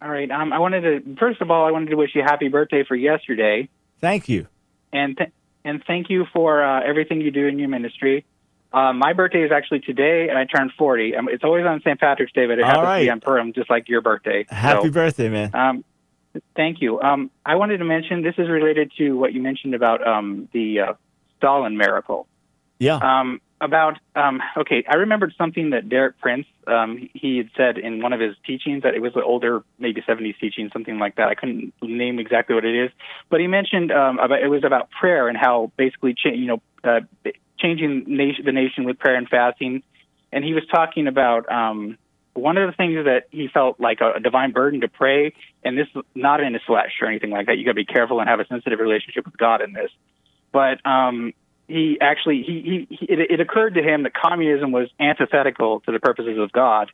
[0.03, 0.31] All right.
[0.31, 2.95] Um, I wanted to, first of all, I wanted to wish you happy birthday for
[2.97, 3.69] yesterday.
[4.01, 4.47] Thank you.
[4.93, 5.31] And, th-
[5.65, 8.25] and thank you for uh, everything you do in your ministry.
[8.73, 11.17] Uh, my birthday is actually today, and I turned 40.
[11.17, 11.99] Um, it's always on St.
[11.99, 12.99] Patrick's Day, but it All happens right.
[13.01, 14.47] to be on Purim, just like your birthday.
[14.49, 15.55] Happy So, birthday, man.
[15.55, 15.85] Um,
[16.57, 17.01] thank you.
[17.01, 20.81] Um, I wanted to mention this is related to what you mentioned about um, the
[20.81, 20.93] uh,
[21.39, 22.27] Stalin miracle.
[22.79, 22.97] yeah.
[23.63, 28.15] About um, okay, I remembered something that Derek Prince um, he had said in one
[28.15, 31.29] of his teachings that it was an older, maybe '70s teaching, something like that.
[31.29, 32.91] I couldn't name exactly what it is,
[33.29, 36.63] but he mentioned um, about it was about prayer and how basically cha- you know
[36.85, 37.01] uh,
[37.59, 39.83] changing nation, the nation with prayer and fasting,
[40.33, 41.51] and he was talking about.
[41.51, 41.99] Um,
[42.33, 45.77] one of the things that he felt like a, a divine burden to pray, and
[45.77, 47.59] this not in his flesh or anything like that.
[47.59, 49.91] You got to be careful and have a sensitive relationship with God in this.
[50.53, 51.35] But um,
[51.71, 55.93] he actually he, he, he it, it occurred to him that communism was antithetical to
[55.93, 56.91] the purposes of God,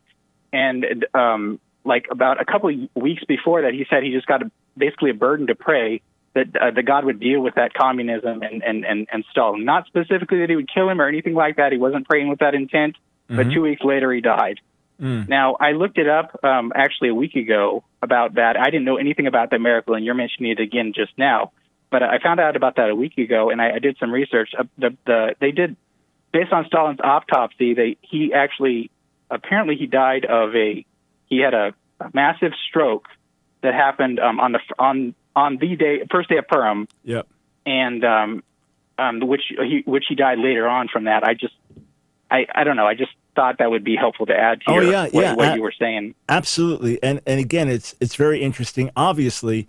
[0.52, 4.42] and um, like about a couple of weeks before that, he said he just got
[4.42, 6.02] a, basically a burden to pray
[6.34, 9.64] that uh, that God would deal with that communism and and and and Stalin.
[9.64, 11.72] Not specifically that he would kill him or anything like that.
[11.72, 12.96] He wasn't praying with that intent.
[13.28, 14.60] But two weeks later, he died.
[15.28, 18.56] Now, I looked it up um, actually a week ago about that.
[18.56, 21.52] I didn't know anything about that miracle, and you're mentioning it again just now.
[21.96, 24.50] But I found out about that a week ago, and I, I did some research.
[24.58, 25.76] Uh, the, the they did
[26.30, 27.72] based on Stalin's autopsy.
[27.72, 28.90] They he actually
[29.30, 30.84] apparently he died of a
[31.24, 33.06] he had a, a massive stroke
[33.62, 37.28] that happened um, on the on on the day first day of Purim, Yep.
[37.64, 38.42] and um,
[38.98, 41.24] um, which he which he died later on from that.
[41.24, 41.54] I just
[42.30, 42.86] I I don't know.
[42.86, 45.34] I just thought that would be helpful to add to Oh, your, yeah, what, yeah.
[45.34, 46.14] what you were saying.
[46.28, 47.02] Absolutely.
[47.02, 48.90] And and again, it's it's very interesting.
[48.96, 49.66] Obviously,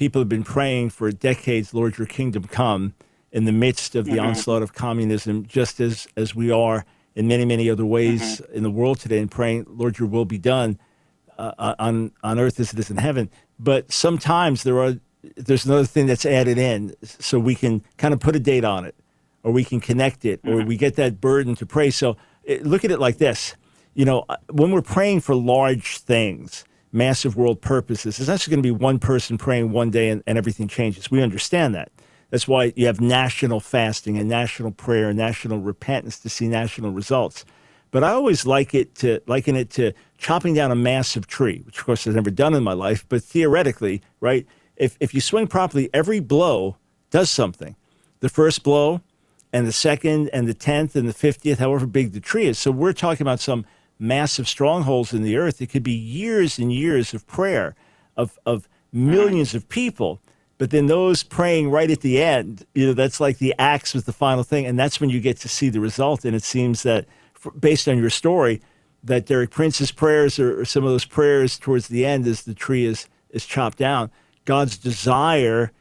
[0.00, 2.94] people have been praying for decades, Lord, your kingdom come
[3.32, 4.28] in the midst of the mm-hmm.
[4.28, 8.54] onslaught of communism, just as as we are in many many other ways mm-hmm.
[8.54, 10.78] in the world today, and praying, Lord, your will be done
[11.38, 13.28] uh, uh, on on earth as it is in heaven.
[13.58, 14.94] But sometimes there are
[15.36, 18.86] there's another thing that's added in, so we can kind of put a date on
[18.86, 18.94] it,
[19.42, 20.68] or we can connect it, or mm-hmm.
[20.68, 21.90] we get that burden to pray.
[21.90, 23.54] So it, look at it like this:
[23.92, 28.50] you know, uh, when we're praying for large things, massive world purposes, it's not just
[28.50, 31.10] going to be one person praying one day and, and everything changes.
[31.10, 31.90] We understand that.
[32.30, 36.92] That's why you have national fasting and national prayer and national repentance to see national
[36.92, 37.44] results.
[37.90, 41.78] But I always like it to liken it to chopping down a massive tree, which
[41.78, 44.46] of course I've never done in my life, but theoretically, right?
[44.76, 46.76] If if you swing properly, every blow
[47.10, 47.74] does something.
[48.20, 49.00] The first blow
[49.52, 52.58] and the second and the tenth and the fiftieth, however big the tree is.
[52.58, 53.66] So we're talking about some
[54.00, 55.60] massive strongholds in the earth.
[55.60, 57.74] It could be years and years of prayer
[58.16, 60.20] of of millions of people.
[60.58, 64.04] But then those praying right at the end, you know, that's like the axe was
[64.04, 66.24] the final thing, and that's when you get to see the result.
[66.24, 68.60] And it seems that, f- based on your story,
[69.02, 72.54] that Derek Prince's prayers or, or some of those prayers towards the end, as the
[72.54, 74.10] tree is is chopped down,
[74.44, 75.72] God's desire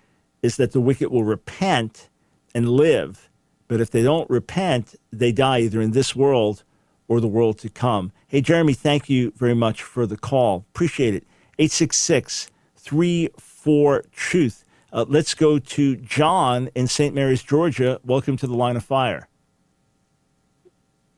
[0.42, 2.10] is that the wicked will repent
[2.56, 3.30] and live.
[3.68, 6.64] But if they don't repent, they die either in this world
[7.10, 8.14] or the world to come.
[8.28, 10.66] Hey, Jeremy, thank you very much for the call.
[10.74, 11.26] Appreciate it.
[11.58, 14.64] 866 34 Truth.
[14.94, 17.14] Uh, let's go to John in St.
[17.14, 18.00] Mary's, Georgia.
[18.06, 19.28] Welcome to the line of fire.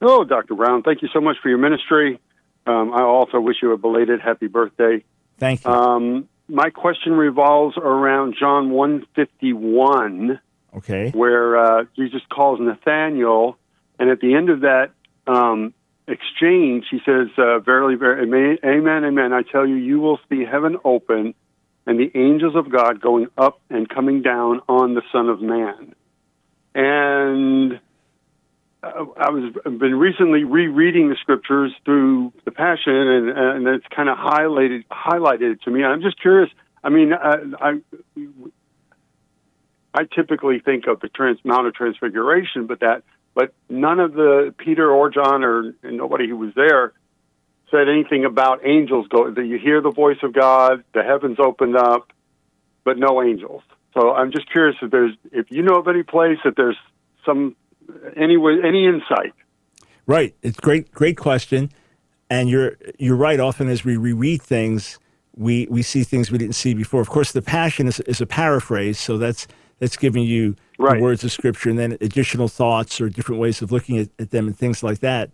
[0.01, 0.55] Hello, Dr.
[0.55, 0.81] Brown.
[0.81, 2.19] Thank you so much for your ministry.
[2.65, 5.03] Um, I also wish you a belated happy birthday.
[5.37, 5.71] Thank you.
[5.71, 10.39] Um, my question revolves around John 151,
[10.75, 11.11] Okay.
[11.11, 13.57] where uh, Jesus calls Nathaniel,
[13.99, 14.91] and at the end of that
[15.27, 15.73] um,
[16.11, 19.33] exchange, he says, uh, "Verily, verily, amen, amen.
[19.33, 21.33] I tell you, you will see heaven open,
[21.85, 25.95] and the angels of God going up and coming down on the Son of Man."
[26.73, 27.79] And
[28.83, 33.87] uh, I was I've been recently rereading the scriptures through the Passion, and, and it's
[33.95, 35.83] kind of highlighted highlighted to me.
[35.83, 36.49] I'm just curious.
[36.83, 37.81] I mean, I, I
[39.93, 44.53] I typically think of the trans, Mount of Transfiguration, but that but none of the
[44.57, 46.93] Peter or John or nobody who was there
[47.71, 49.31] said anything about angels go.
[49.31, 52.11] That you hear the voice of God, the heavens opened up,
[52.83, 53.63] but no angels.
[53.93, 56.77] So I'm just curious if there's if you know of any place that there's
[57.25, 57.55] some
[58.15, 59.33] any any insight.
[60.05, 60.35] Right.
[60.41, 60.91] It's great.
[60.91, 61.71] Great question.
[62.29, 63.39] And you're you're right.
[63.39, 64.99] Often as we reread things,
[65.35, 67.01] we we see things we didn't see before.
[67.01, 69.47] Of course, the passion is, is a paraphrase, so that's
[69.81, 70.97] that's giving you Right.
[70.97, 74.31] the words of scripture and then additional thoughts or different ways of looking at, at
[74.31, 75.29] them and things like that.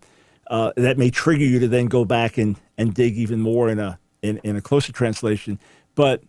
[0.50, 3.78] Uh, that may trigger you to then go back and, and dig even more in
[3.78, 5.58] a in, in a closer translation.
[5.94, 6.22] But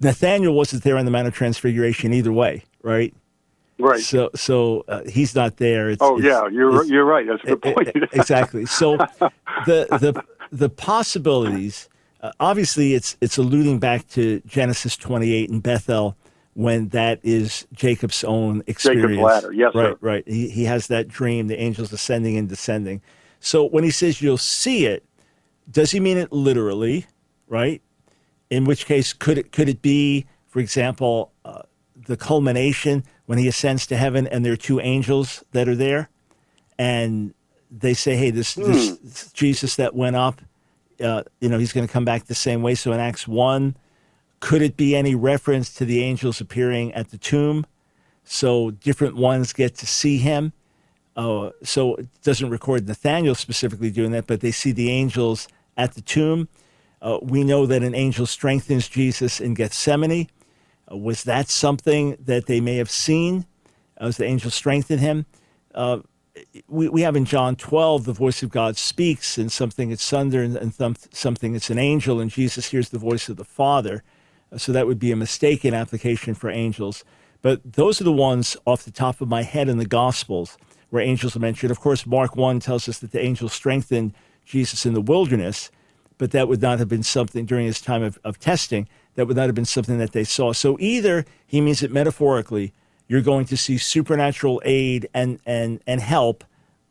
[0.00, 3.12] Nathaniel wasn't there on the Mount of Transfiguration either way, right?
[3.78, 4.00] Right.
[4.00, 5.90] So so uh, he's not there.
[5.90, 7.26] It's, oh it's- yeah, you're you're right.
[7.26, 7.88] That's a good point.
[8.12, 8.64] exactly.
[8.66, 8.96] So
[9.66, 10.22] the the
[10.52, 11.88] the possibilities.
[12.22, 16.16] Uh, obviously, it's it's alluding back to Genesis 28 in Bethel
[16.54, 19.22] when that is Jacob's own experience.
[19.22, 19.52] ladder.
[19.52, 19.98] Yes, right, sir.
[20.00, 20.24] right.
[20.26, 23.02] He he has that dream, the angels ascending and descending.
[23.40, 25.04] So when he says you'll see it,
[25.70, 27.06] does he mean it literally?
[27.48, 27.82] Right.
[28.50, 31.62] In which case, could it could it be, for example, uh,
[32.06, 36.08] the culmination when he ascends to heaven and there are two angels that are there?
[36.78, 37.34] and
[37.70, 40.40] they say, "Hey, this, this Jesus that went up,
[41.00, 43.76] uh, you know, he's going to come back the same way." So in Acts one,
[44.44, 47.64] could it be any reference to the angels appearing at the tomb?
[48.24, 50.52] So different ones get to see him.
[51.16, 55.94] Uh, so it doesn't record Nathaniel specifically doing that, but they see the angels at
[55.94, 56.48] the tomb.
[57.00, 60.28] Uh, we know that an angel strengthens Jesus in Gethsemane.
[60.92, 63.46] Uh, was that something that they may have seen
[63.96, 65.24] as the angel strengthened him?
[66.68, 70.42] we, we have in John 12, the voice of God speaks, and something it's thunder,
[70.42, 74.02] and, and something it's an angel, and Jesus hears the voice of the Father.
[74.56, 77.04] So that would be a mistaken application for angels.
[77.42, 80.56] But those are the ones off the top of my head in the Gospels
[80.90, 81.70] where angels are mentioned.
[81.70, 84.14] Of course, Mark 1 tells us that the angel strengthened
[84.44, 85.70] Jesus in the wilderness,
[86.18, 88.88] but that would not have been something during his time of, of testing.
[89.16, 90.52] That would not have been something that they saw.
[90.52, 92.72] So either he means it metaphorically,
[93.08, 96.44] you're going to see supernatural aid and, and, and help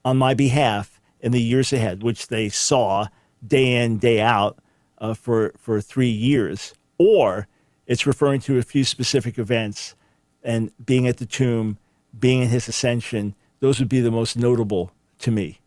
[0.03, 3.07] on my behalf in the years ahead, which they saw
[3.45, 4.59] day in, day out
[4.97, 6.73] uh, for, for three years.
[6.97, 7.47] Or
[7.87, 9.95] it's referring to a few specific events
[10.43, 11.77] and being at the tomb,
[12.17, 13.35] being in his ascension.
[13.59, 15.59] Those would be the most notable to me.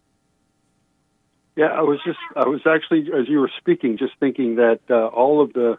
[1.56, 5.06] Yeah, I was just I was actually as you were speaking just thinking that uh,
[5.06, 5.78] all of the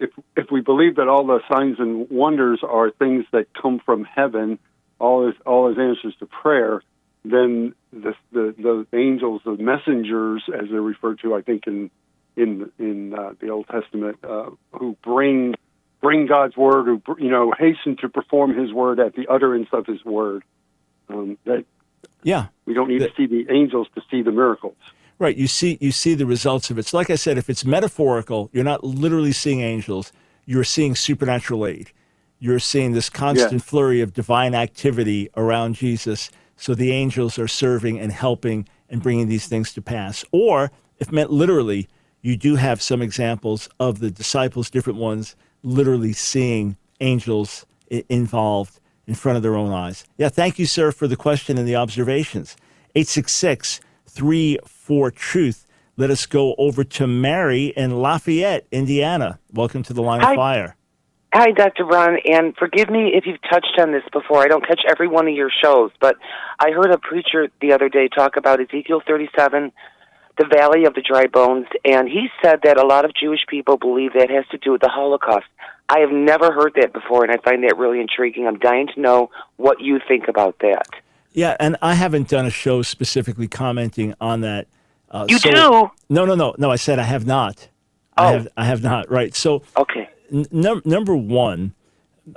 [0.00, 4.04] if if we believe that all the signs and wonders are things that come from
[4.04, 4.58] heaven,
[4.98, 6.82] all his all his answers to prayer,
[7.24, 8.54] then the the,
[8.90, 11.90] the angels, the messengers, as they're referred to, I think in
[12.36, 15.54] in in uh, the Old Testament, uh, who bring
[16.00, 19.86] bring God's word, or you know hasten to perform His word at the utterance of
[19.86, 20.44] His word.
[21.08, 21.64] Um, that
[22.22, 22.46] Yeah.
[22.66, 24.76] we don't need to see the angels to see the miracles.
[25.18, 25.36] Right.
[25.36, 26.86] You see you see the results of it.
[26.86, 30.12] So like I said, if it's metaphorical, you're not literally seeing angels,
[30.46, 31.90] you're seeing supernatural aid.
[32.38, 33.58] You're seeing this constant Yeah.
[33.58, 36.30] flurry of divine activity around Jesus.
[36.56, 40.24] So the angels are serving and helping and bringing these things to pass.
[40.30, 41.88] Or if meant literally,
[42.22, 47.66] you do have some examples of the disciples, different ones, literally seeing angels
[48.08, 50.04] involved in front of their own eyes.
[50.16, 52.56] Yeah, thank you, sir, for the question and the observations.
[52.94, 55.66] 866 34 Truth.
[55.96, 59.40] Let us go over to Mary in Lafayette, Indiana.
[59.52, 60.76] Welcome to the Line of Fire.
[61.34, 61.84] Hi, Dr.
[61.84, 64.42] Brown, and forgive me if you've touched on this before.
[64.42, 66.16] I don't catch every one of your shows, but
[66.58, 69.70] I heard a preacher the other day talk about Ezekiel 37,
[70.38, 73.76] the Valley of the Dry Bones, and he said that a lot of Jewish people
[73.76, 75.46] believe that has to do with the Holocaust.
[75.88, 78.46] I have never heard that before, and I find that really intriguing.
[78.46, 80.86] I'm dying to know what you think about that.
[81.32, 84.66] Yeah, and I haven't done a show specifically commenting on that.
[85.10, 85.56] Uh, You so- do?
[86.10, 86.70] No, no, no, no.
[86.70, 87.68] I said I have not.
[88.16, 88.32] I Oh.
[88.32, 89.10] have, I have not.
[89.10, 89.34] Right.
[89.34, 90.08] So, Okay.
[90.32, 91.72] n- num- number one,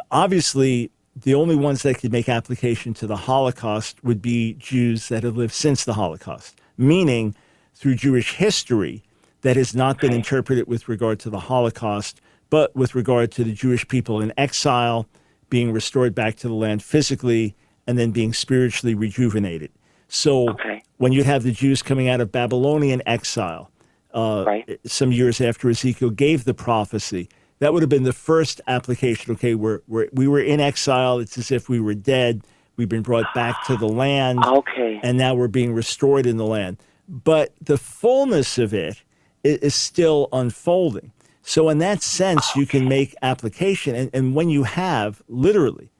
[0.09, 5.23] obviously, the only ones that could make application to the Holocaust would be Jews that
[5.23, 7.35] have lived since the Holocaust, meaning
[7.81, 9.01] through Jewish history
[9.41, 12.21] that has not been interpreted with regard to the Holocaust,
[12.51, 15.07] but with regard to the Jewish people in exile
[15.49, 17.55] being restored back to the land physically
[17.87, 19.71] and then being spiritually rejuvenated.
[20.07, 20.83] So Okay.
[20.97, 23.71] when you have the Jews coming out of Babylonian exile,
[24.13, 24.79] uh, Right.
[24.85, 27.29] some years after Ezekiel gave the prophecy,
[27.59, 29.33] that would have been the first application.
[29.33, 31.17] Okay, we're, we're, we were in exile.
[31.17, 32.43] It's as if we were dead.
[32.77, 34.99] We've been brought back to the land Okay.
[35.01, 36.77] and now we're being restored in the land.
[37.11, 39.03] But the fullness of it
[39.43, 41.11] is, is still unfolding.
[41.43, 43.95] So, in that sense, you can make application.
[43.95, 45.91] And, and when you have literally,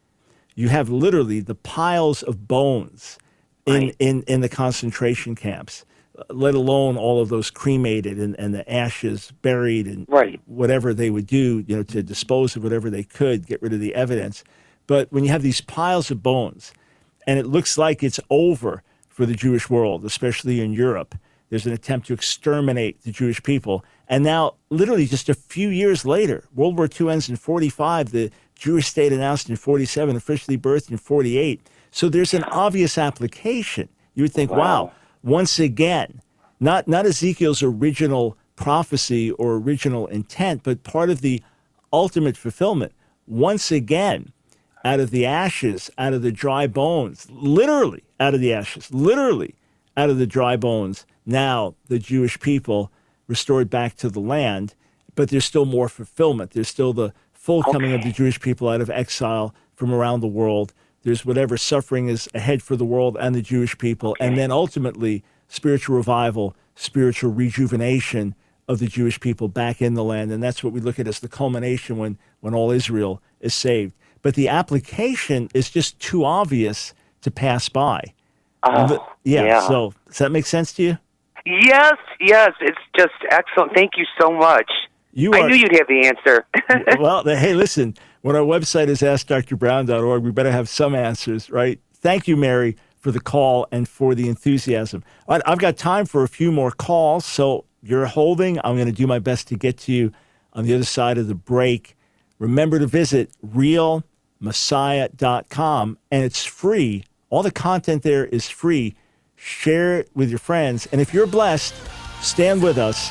[0.55, 3.17] you have literally the piles of bones
[3.65, 3.95] in, Right.
[3.99, 5.83] in, in the concentration camps,
[6.29, 10.39] let alone all of those cremated and, and the ashes buried and Right.
[10.45, 13.79] whatever they would do, you know, to dispose of whatever they could, get rid of
[13.79, 14.43] the evidence.
[14.87, 16.71] But when you have these piles of bones,
[17.27, 18.83] and it looks like it's over
[19.21, 21.13] for the Jewish world, especially in Europe,
[21.51, 23.85] there's an attempt to exterminate the Jewish people.
[24.07, 28.31] And now, literally, just a few years later, World War II ends in 45, the
[28.55, 31.61] Jewish state announced in 47, officially birthed in 48.
[31.91, 33.89] So there's an obvious application.
[34.15, 34.91] You would think, wow,
[35.21, 36.19] once again,
[36.59, 41.43] not, not Ezekiel's original prophecy or original intent, but part of the
[41.93, 42.91] ultimate fulfillment.
[43.27, 44.33] Once again,
[44.83, 49.55] out of the ashes, out of the dry bones, literally out of the ashes, literally
[49.95, 52.91] out of the dry bones, now the Jewish people
[53.27, 54.75] restored back to the land,
[55.15, 56.51] but there's still more fulfillment.
[56.51, 60.27] There's still the full coming of the Jewish people out of exile from around the
[60.27, 60.73] world.
[61.03, 64.15] There's whatever suffering is ahead for the world and the Jewish people.
[64.19, 68.35] And then ultimately, spiritual revival, spiritual rejuvenation
[68.67, 70.31] of the Jewish people back in the land.
[70.31, 73.93] And that's what we look at as the culmination when, when all Israel is saved.
[74.21, 78.13] But the application is just too obvious to pass by.
[78.63, 79.67] Oh, The- yeah, yeah.
[79.67, 80.97] So does that make sense to you?
[81.45, 83.73] Yes, yes, it's just excellent.
[83.73, 84.69] Thank you so much.
[85.13, 85.49] You I are.
[85.49, 86.45] knew you'd have the answer.
[86.99, 91.79] well, hey, listen, when our website is askdrbrown.org, we better have some answers, right?
[91.95, 95.03] Thank you, Mary, for the call and for the enthusiasm.
[95.27, 98.59] All right, I've got time for a few more calls, so you're holding.
[98.63, 100.11] I'm going to do my best to get to you
[100.53, 101.97] on the other side of the break.
[102.39, 103.31] Remember to visit
[104.41, 107.03] realmessiah.com, and it's free.
[107.29, 108.95] All the content there is free.
[109.35, 110.87] Share it with your friends.
[110.91, 111.73] And if you're blessed,
[112.21, 113.09] stand with us.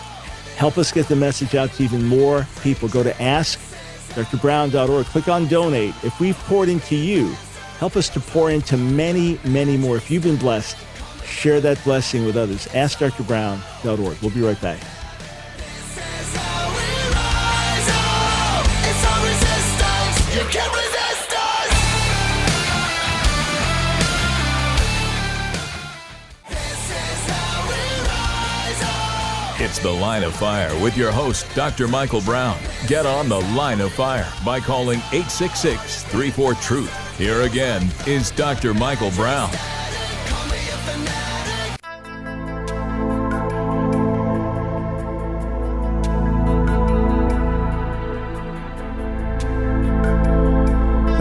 [0.57, 2.89] Help us get the message out to even more people.
[2.89, 5.07] Go to askdrbrown.org.
[5.07, 5.95] Click on donate.
[6.05, 7.29] If we've poured into you,
[7.79, 9.97] help us to pour into many, many more.
[9.97, 10.77] If you've been blessed,
[11.25, 12.67] share that blessing with others.
[12.69, 14.19] AskDrBrown.org.
[14.21, 14.81] We'll be right back.
[29.71, 31.87] It's The Line of Fire with your host, Dr.
[31.87, 32.59] Michael Brown.
[32.89, 37.17] Get on The Line of Fire by calling 866 34 Truth.
[37.17, 38.75] Here again is Dr.
[38.75, 39.53] Michael Brown.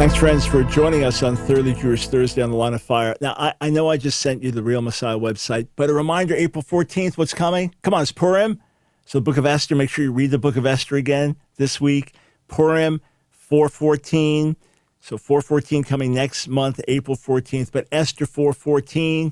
[0.10, 3.16] Thanks, friends, for joining us on Thoroughly Jewish Thursday on the Line of Fire.
[3.22, 6.34] Now, I, I know I just sent you the Real Messiah website, but a reminder
[6.34, 7.76] April 14th, what's coming?
[7.84, 8.60] Come on, it's Purim.
[9.06, 11.80] So, the Book of Esther, make sure you read the Book of Esther again this
[11.80, 12.16] week.
[12.48, 14.56] Purim, 414.
[15.00, 17.72] So, 414 coming next month, April 14th.
[17.72, 19.32] But Esther 414,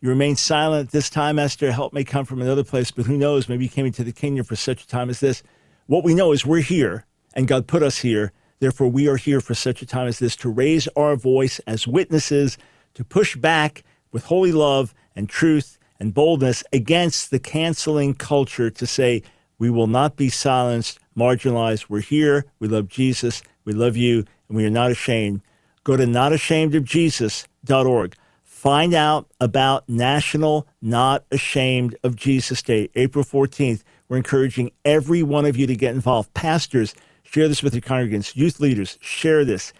[0.00, 1.70] you remain silent this time, Esther.
[1.70, 3.48] Help may come from another place, but who knows?
[3.48, 5.44] Maybe you came into the kingdom for such a time as this.
[5.86, 8.32] What we know is we're here, and God put us here.
[8.60, 11.88] Therefore, we are here for such a time as this to raise our voice as
[11.88, 12.58] witnesses,
[12.94, 13.82] to push back
[14.12, 19.22] with holy love and truth and boldness against the canceling culture to say,
[19.58, 21.86] we will not be silenced, marginalized.
[21.88, 22.46] We're here.
[22.58, 23.42] We love Jesus.
[23.64, 25.42] We love you, and we are not ashamed.
[25.84, 28.16] Go to notashamedofjesus.org.
[28.42, 33.82] Find out about National Not Ashamed of Jesus Day, April 14th.
[34.08, 36.34] We're encouraging every one of you to get involved.
[36.34, 36.94] Pastors,
[37.30, 38.34] share this with your congregants.
[38.34, 39.72] Youth leaders, share this.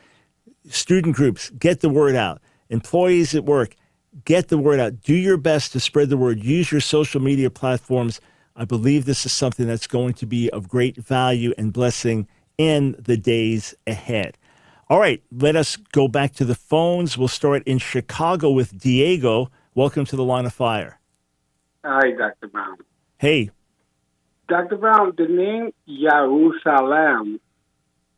[0.68, 2.40] Student groups, get the word out.
[2.68, 3.74] Employees at work,
[4.24, 5.01] get the word out.
[5.01, 6.44] Do your best to spread the word.
[6.44, 8.20] Use your social media platforms.
[8.55, 12.94] I believe this is something that's going to be of great value and blessing in
[13.01, 14.38] the days ahead.
[14.88, 17.18] All right, let us go back to the phones.
[17.18, 19.51] We'll start in Chicago with Diego.
[19.74, 21.01] Welcome to the line of fire.
[21.84, 22.46] Hi, Dr.
[22.46, 22.76] Brown.
[23.18, 23.51] Hey,
[24.51, 24.76] Dr.
[24.76, 27.40] Brown, the name Jerusalem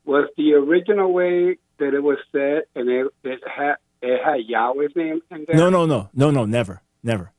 [0.05, 4.95] was the original way that it was said, and it, it had it had Yahweh's
[4.95, 5.55] name in there.
[5.55, 7.31] no, no, no, no, no, never, never.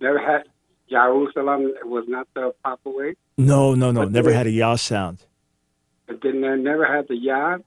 [0.00, 0.44] Never had
[0.88, 1.72] Jerusalem.
[1.78, 3.14] It was not the proper way.
[3.36, 5.26] No, no, no, But never had a Yah sound.
[6.06, 7.58] But then they never had the Yah.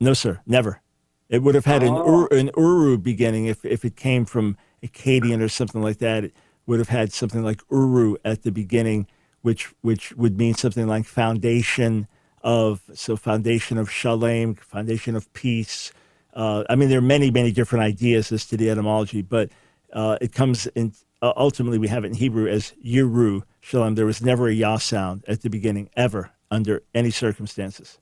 [0.00, 0.80] No, sir, never.
[1.28, 2.26] It would have had an, Oh.
[2.30, 6.24] ur, an Uru beginning if, if it came from Akkadian or something like that.
[6.24, 6.34] It
[6.66, 9.06] would have had something like Uru at the beginning,
[9.46, 12.08] which which would mean something like foundation
[12.42, 15.92] of so foundation of shalem, foundation of peace.
[16.34, 19.50] Uh, I mean, there are many many different ideas as to the etymology, but
[19.92, 20.92] uh, it comes in.
[21.22, 23.94] Uh, ultimately, we have it in Hebrew as Yeru Shalom.
[23.94, 28.00] There was never a Yah sound at the beginning ever under any circumstances.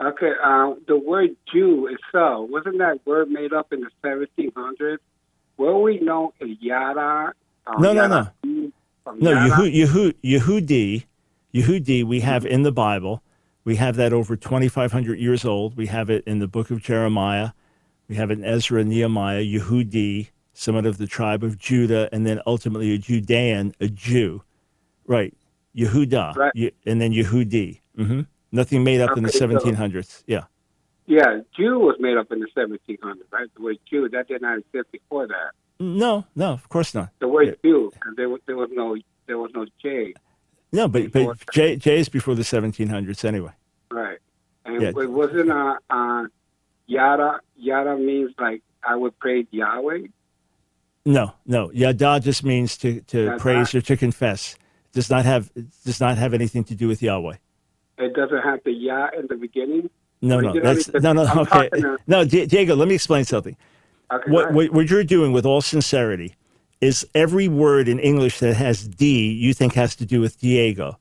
[0.00, 4.98] Okay, uh, the word Jew itself wasn't that word made up in the 1700s?
[5.56, 7.32] Were we known as Yada?
[7.78, 8.72] No, no, Yada, from
[9.12, 9.50] No, Yada?
[9.64, 11.04] Yehu, Yehu, Yehudi,
[11.52, 13.22] Yehudi, we have in the Bible.
[13.64, 15.76] We have that over 2,500 years old.
[15.76, 17.50] We have it in the book of Jeremiah.
[18.08, 22.26] We have it in Ezra and Nehemiah, Yehudi, someone of the tribe of Judah, and
[22.26, 24.42] then ultimately a Judean, a Jew.
[25.06, 25.34] Right.
[25.76, 26.36] Yehuda.
[26.36, 26.52] Right.
[26.54, 27.80] Ye- and then Yehudi.
[27.96, 30.22] hmm Nothing made up in the Okay, so- 1700s.
[30.26, 30.44] Yeah.
[31.06, 33.48] Yeah, Jew was made up in the 1700s, right?
[33.56, 35.50] The word Jew, that did not exist before that.
[35.80, 37.10] No, no, of course not.
[37.18, 38.96] The word Jew, 'cause there was, there was no
[39.26, 40.14] there was no J,
[40.72, 43.52] No, but, but J, J is before the 1700s anyway.
[43.90, 44.18] right?
[44.64, 44.88] And Yeah.
[44.88, 46.24] it wasn't uh, uh,
[46.86, 47.40] Yada.
[47.56, 50.06] Yada means like I would praise Yahweh.
[51.06, 51.70] No, no.
[51.72, 53.38] Yada just means to, to Yada.
[53.38, 54.54] praise or to confess.
[54.54, 55.50] It does not have
[55.84, 57.36] does not have anything to do with Yahweh.
[57.98, 59.90] It doesn't have the Yah in the beginning.
[60.22, 60.58] No, no.
[60.58, 61.24] That's no, no.
[61.24, 61.68] I'm Okay,
[62.06, 62.74] no, Di- Diego.
[62.76, 63.56] Let me explain something.
[64.26, 66.34] What, what what you're doing with all sincerity
[66.80, 70.98] is every word in English that has D you think has to do with Diego,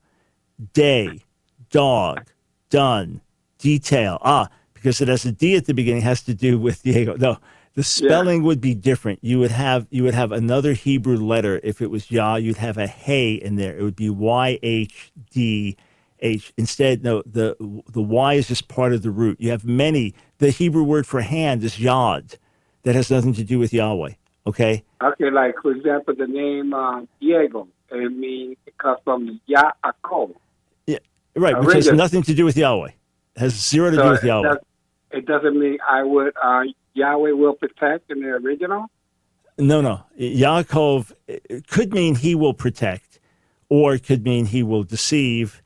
[0.73, 1.21] day,
[1.69, 2.27] dog,
[2.69, 3.21] done,
[3.57, 4.19] detail.
[4.21, 7.15] Ah, because it has a D at the beginning has to do with Diego.
[7.17, 7.37] No,
[7.75, 9.19] the spelling would be different.
[9.21, 12.35] You would have you would have another Hebrew letter if it was Yah.
[12.35, 13.77] You'd have a Hey in there.
[13.77, 15.75] It would be Y H D
[16.19, 16.53] H.
[16.57, 17.55] Instead, no, the
[17.89, 19.39] the Y is just part of the root.
[19.39, 20.13] You have many.
[20.37, 22.37] The Hebrew word for hand is Yod.
[22.83, 24.11] That has nothing to do with Yahweh.
[24.45, 24.83] Okay.
[25.01, 27.67] Okay, like for example, the name uh, Diego.
[27.89, 30.35] It means it comes from Yaakov.
[30.87, 30.97] Yeah,
[31.35, 32.91] Right, which has nothing to do with Yahweh.
[33.37, 34.49] Has zero to do with it, Yahweh.
[34.49, 34.57] does,
[35.11, 36.63] it doesn't mean I would uh,
[36.93, 38.87] Yahweh will protect in the original.
[39.57, 40.03] No, no.
[40.19, 41.13] Yaakov
[41.67, 43.19] could mean he will protect,
[43.69, 45.61] or it could mean he will deceive.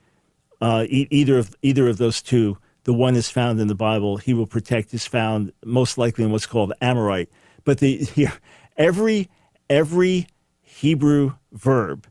[0.60, 2.58] Uh, e- either of either of those two.
[2.88, 4.16] The one is found in the Bible.
[4.16, 7.30] He will protect is found most likely in what's called Amorite.
[7.66, 8.32] But the here,
[8.78, 9.30] every
[9.70, 10.28] every
[10.62, 12.08] Hebrew verb,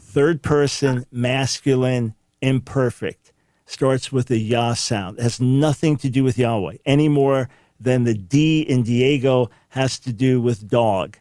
[0.00, 3.32] third person, masculine, imperfect,
[3.66, 5.20] starts with a Yah sound.
[5.20, 7.48] It has nothing to do with Yahweh any more
[7.78, 11.18] than the D in Diego has to do with dog,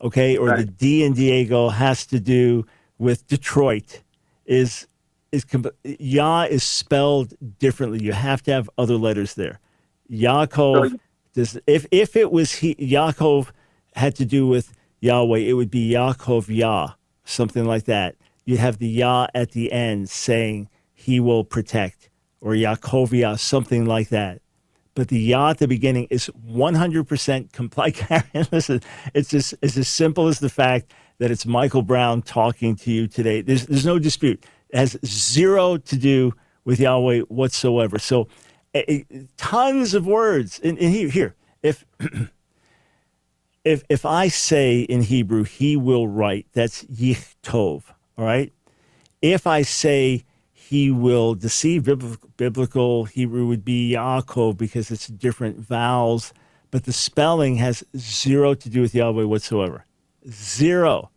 [0.00, 0.36] okay?
[0.36, 2.66] Or the D in Diego has to do
[2.98, 4.02] with Detroit.
[4.46, 4.88] Is
[5.32, 5.44] is
[5.84, 8.02] Yah is spelled differently.
[8.02, 9.60] You have to have other letters there.
[10.10, 10.96] Yaakov So-
[11.34, 13.50] does if if it was he, Yaakov
[13.94, 16.92] had to do with Yahweh, it would be Yaakov Yah,
[17.24, 18.16] something like that.
[18.44, 22.08] You'd have the Yah at the end saying he will protect,
[22.40, 24.40] or Yaakov Yah, something like that.
[24.94, 28.00] But the Yah at the beginning is 100% compliant.
[28.52, 28.80] Listen,
[29.14, 33.06] it's just it's as simple as the fact that it's Michael Brown talking to you
[33.06, 33.42] today.
[33.42, 34.44] There's there's no dispute.
[34.72, 36.32] Has zero to do
[36.64, 37.98] with Yahweh whatsoever.
[37.98, 38.28] So,
[38.74, 39.02] eh, eh,
[39.36, 40.60] tons of words.
[40.62, 41.84] And here, here, if
[43.64, 47.84] if if I say in Hebrew, He will write, that's Yichtov.
[48.16, 48.52] All right.
[49.22, 51.84] If I say He will deceive,
[52.36, 56.32] biblical, Hebrew would be Yaakov because it's different vowels,
[56.70, 59.86] but the spelling has zero to do with Yahweh whatsoever.
[60.28, 61.10] Zero.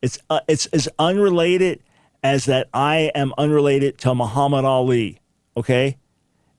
[0.00, 1.82] It's uh, it's as unrelated
[2.22, 5.18] as that I am unrelated to Muhammad Ali.
[5.56, 5.98] Okay,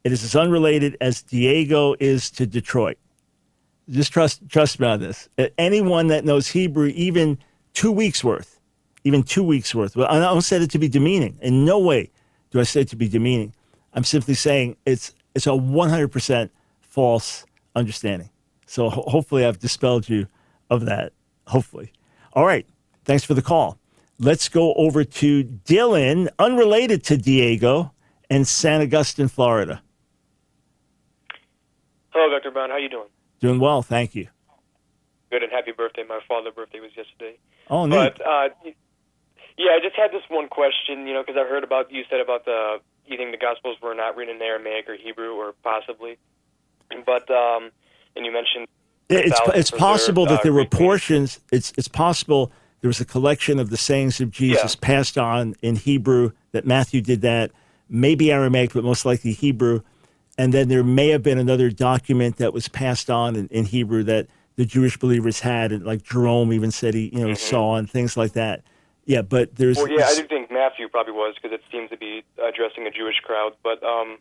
[0.04, 2.98] it is as unrelated as Diego is to Detroit.
[3.90, 5.30] Just trust trust me on this.
[5.58, 7.38] Anyone that knows Hebrew, even
[7.74, 8.60] two weeks worth,
[9.04, 9.96] even two weeks worth.
[9.96, 11.38] Well, I don't say it to be demeaning.
[11.42, 12.12] In no way
[12.52, 13.54] do I say it to be demeaning.
[13.94, 16.50] I'm simply saying it's it's a 100%
[16.82, 17.46] false
[17.76, 18.30] understanding.
[18.68, 20.28] So ho- hopefully I've dispelled you
[20.70, 21.14] of that.
[21.48, 21.92] Hopefully.
[22.34, 22.68] All right.
[23.04, 23.78] Thanks for the call.
[24.20, 27.92] Let's go over to Dylan, unrelated to Diego,
[28.30, 29.82] in San Augustine, Florida.
[32.10, 32.52] Hello, Dr.
[32.52, 32.70] Brown.
[32.70, 33.08] How are you doing?
[33.40, 34.28] Doing well, thank you.
[35.32, 36.04] Good and happy birthday.
[36.08, 37.38] My father's birthday was yesterday.
[37.70, 37.88] Oh.
[37.88, 38.50] But uh,
[39.58, 42.20] yeah, I just had this one question, you know, because I heard about you said
[42.20, 46.18] about the you think the Gospels were not written in Aramaic or Hebrew or possibly,
[47.06, 47.72] but um,
[48.16, 48.68] and you mentioned
[49.10, 51.40] it's it's possible that there uh, were portions.
[51.52, 52.52] It's it's possible
[52.84, 54.80] there was a collection of the sayings of Jesus Yeah.
[54.82, 57.52] passed on in Hebrew that Matthew did that,
[57.88, 59.80] maybe Aramaic, but most likely Hebrew.
[60.38, 64.04] And then there may have been another document that was passed on in, in Hebrew
[64.04, 64.28] that
[64.58, 68.18] the Jewish believers had, and like Jerome even said he, you know, saw and things
[68.18, 68.64] like that.
[69.06, 69.78] Yeah, but there's.
[69.78, 72.92] Well, yeah, I do think Matthew probably was because it seems to be addressing a
[72.92, 73.54] Jewish crowd.
[73.64, 74.18] But um,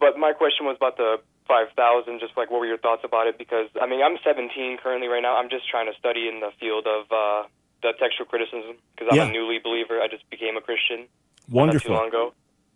[0.00, 2.20] but my question was about the five thousand.
[2.20, 3.38] Just like, what were your thoughts about it?
[3.38, 5.36] Because I mean, I'm 17 currently right now.
[5.36, 7.48] I'm just trying to study in the field of uh,
[7.82, 9.28] the textual criticism because I'm Yeah.
[9.28, 10.00] a newly believer.
[10.00, 11.08] I just became a Christian
[11.50, 11.90] Wonderful.
[11.90, 12.32] not too long ago.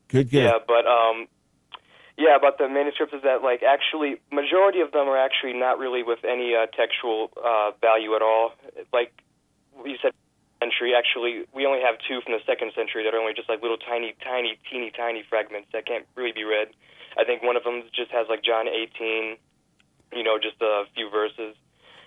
[0.08, 0.44] Good, good.
[0.44, 1.28] Yeah, but um,
[2.18, 6.02] yeah, about the manuscripts is that like actually majority of them are actually not really
[6.02, 8.52] with any uh, textual uh, value at all.
[8.92, 9.12] Like
[9.84, 10.12] you said,
[10.62, 10.94] century.
[10.94, 13.78] Actually, we only have two from the second century that are only just like little
[13.78, 16.68] tiny, tiny, teeny, tiny fragments that can't really be read.
[17.18, 19.36] I think one of them just has like John 18,
[20.12, 21.56] you know, just a few verses.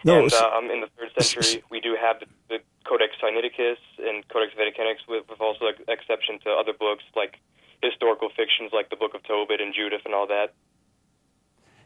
[0.04, 4.28] No, and um, in the third century, we do have the, the Codex Sinaiticus and
[4.30, 7.40] Codex Vaticanus, with, with also like, exception to other books like
[7.82, 10.54] historical fictions like the Book of Tobit and Judith and all that.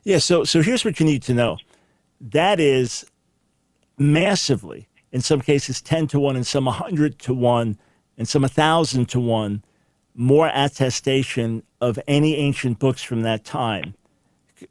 [0.03, 1.57] Yeah, so so here's what you need to know.
[2.19, 3.05] That is
[3.97, 7.77] massively, in some cases 10 to 1, in some 100 to 1,
[8.17, 9.63] in some a 1,000 to 1,
[10.19, 13.93] more attestation of any ancient books from that time.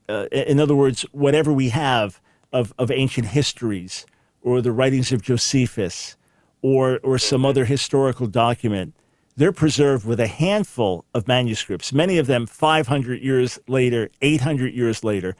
[0.07, 2.20] Uh, in other words, whatever we have
[2.53, 4.05] of, of ancient histories
[4.42, 6.18] or the writings of Josephus
[6.61, 8.94] or, or some other historical document,
[9.38, 15.03] they're preserved with a handful of manuscripts, many of them 500 years later, 800 years
[15.03, 15.34] later.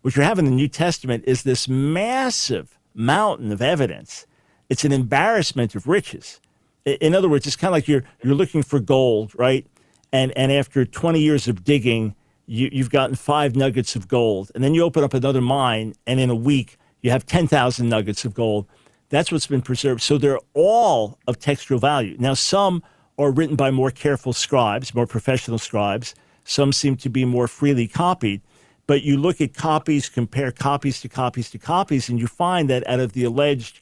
[0.00, 4.26] What you have in the New Testament is this massive mountain of evidence.
[4.70, 6.40] It's an embarrassment of riches.
[6.84, 9.66] In other words, it's kind of like you're, you're looking for gold, right?
[10.12, 12.14] And, and after 20 years of digging,
[12.46, 14.50] you, you've gotten five nuggets of gold.
[14.54, 18.24] And then you open up another mine, and in a week, you have 10,000 nuggets
[18.24, 18.66] of gold.
[19.08, 20.02] That's what's been preserved.
[20.02, 22.16] So they're all of textual value.
[22.18, 22.82] Now, some
[23.18, 26.14] are written by more careful scribes, more professional scribes.
[26.44, 28.40] Some seem to be more freely copied.
[28.86, 32.86] But you look at copies, compare copies to copies to copies, and you find that
[32.88, 33.80] out of the alleged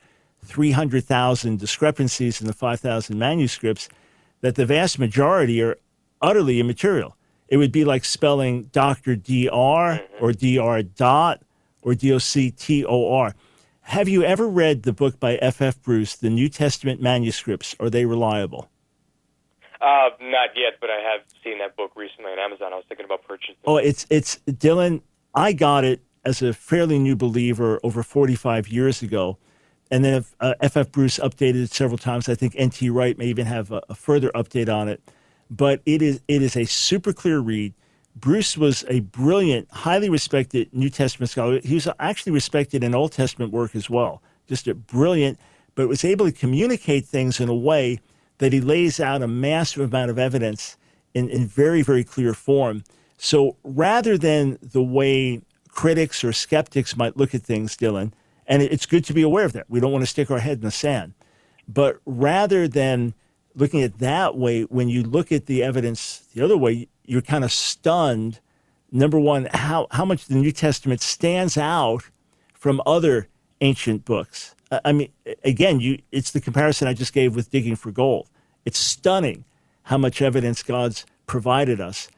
[0.48, 3.88] 300,000 discrepancies in the 5,000 manuscripts,
[4.40, 5.76] that the vast majority are
[6.22, 7.16] utterly immaterial.
[7.48, 9.16] It would be like spelling Dr.
[9.16, 10.02] Dr.
[10.20, 10.82] or Dr.
[10.82, 11.42] dot
[11.82, 13.34] or D-O-C-T-O-R.
[13.82, 15.80] Have you ever read the book by F.F.
[15.82, 17.74] Bruce, The New Testament Manuscripts?
[17.80, 18.68] Are they reliable?
[19.80, 22.72] Uh, not yet, but I have seen that book recently on Amazon.
[22.72, 23.54] I was thinking about purchasing.
[23.64, 25.02] Oh, it's it's Dylan.
[25.34, 29.38] I got it as a fairly new believer over 45 years ago,
[29.90, 30.92] and then if, uh, F.F.
[30.92, 32.28] Bruce updated it several times.
[32.28, 32.90] I think N.T.
[32.90, 35.00] Wright may even have a, a further update on it.
[35.50, 37.72] But it is it is a super clear read.
[38.14, 41.60] Bruce was a brilliant, highly respected New Testament scholar.
[41.62, 44.22] He was actually respected in Old Testament work as well.
[44.48, 45.38] Just a brilliant,
[45.74, 48.00] but was able to communicate things in a way
[48.38, 50.76] that he lays out a massive amount of evidence
[51.14, 52.82] in, in very, very clear form.
[53.18, 58.12] So rather than the way critics or skeptics might look at things, Dylan,
[58.48, 59.68] and it's good to be aware of that.
[59.68, 61.12] We don't want to stick our head in the sand.
[61.68, 63.14] But rather than
[63.54, 67.44] looking at that way, when you look at the evidence the other way, you're kind
[67.44, 68.40] of stunned.
[68.90, 72.10] Number one, how, how much the New Testament stands out
[72.54, 73.28] from other
[73.60, 74.54] ancient books.
[74.84, 75.10] I mean,
[75.44, 78.28] again, you, it's the comparison I just gave with digging for gold.
[78.64, 79.44] It's stunning
[79.84, 82.08] how much evidence God's provided us.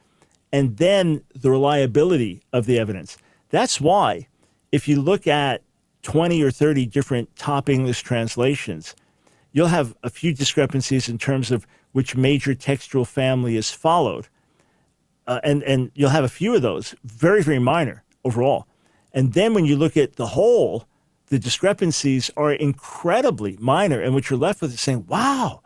[0.52, 3.16] And then the reliability of the evidence.
[3.50, 4.26] That's why,
[4.72, 5.62] if you look at
[6.02, 8.94] 20 or 30 different top English translations,
[9.52, 14.28] you'll have a few discrepancies in terms of which major textual family is followed.
[15.26, 18.66] Uh, and, and you'll have a few of those, very, very minor overall.
[19.12, 20.86] And then when you look at the whole,
[21.26, 24.00] the discrepancies are incredibly minor.
[24.00, 25.62] And what you're left with is saying, wow,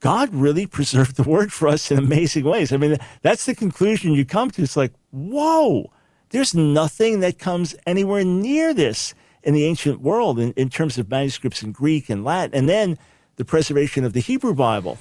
[0.00, 2.72] God really preserved the word for us in amazing ways.
[2.72, 4.62] I mean, that's the conclusion you come to.
[4.62, 5.90] It's like, whoa,
[6.30, 11.10] there's nothing that comes anywhere near this in the ancient world in, in terms of
[11.10, 12.54] manuscripts in Greek and Latin.
[12.54, 12.98] And then
[13.36, 14.98] the preservation of the Hebrew Bible.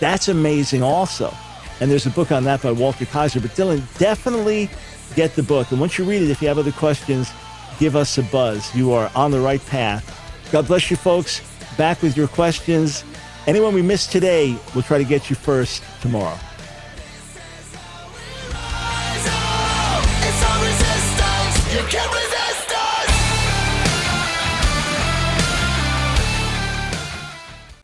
[0.00, 1.34] That's amazing also.
[1.80, 3.40] And there's a book on that by Walter Kaiser.
[3.40, 4.70] But Dylan, definitely
[5.14, 5.70] get the book.
[5.70, 7.30] And once you read it, if you have other questions,
[7.78, 8.74] give us a buzz.
[8.74, 10.14] You are on the right path.
[10.50, 11.42] God bless you, folks.
[11.76, 13.04] Back with your questions.
[13.46, 16.38] Anyone we missed today, we'll try to get you first tomorrow.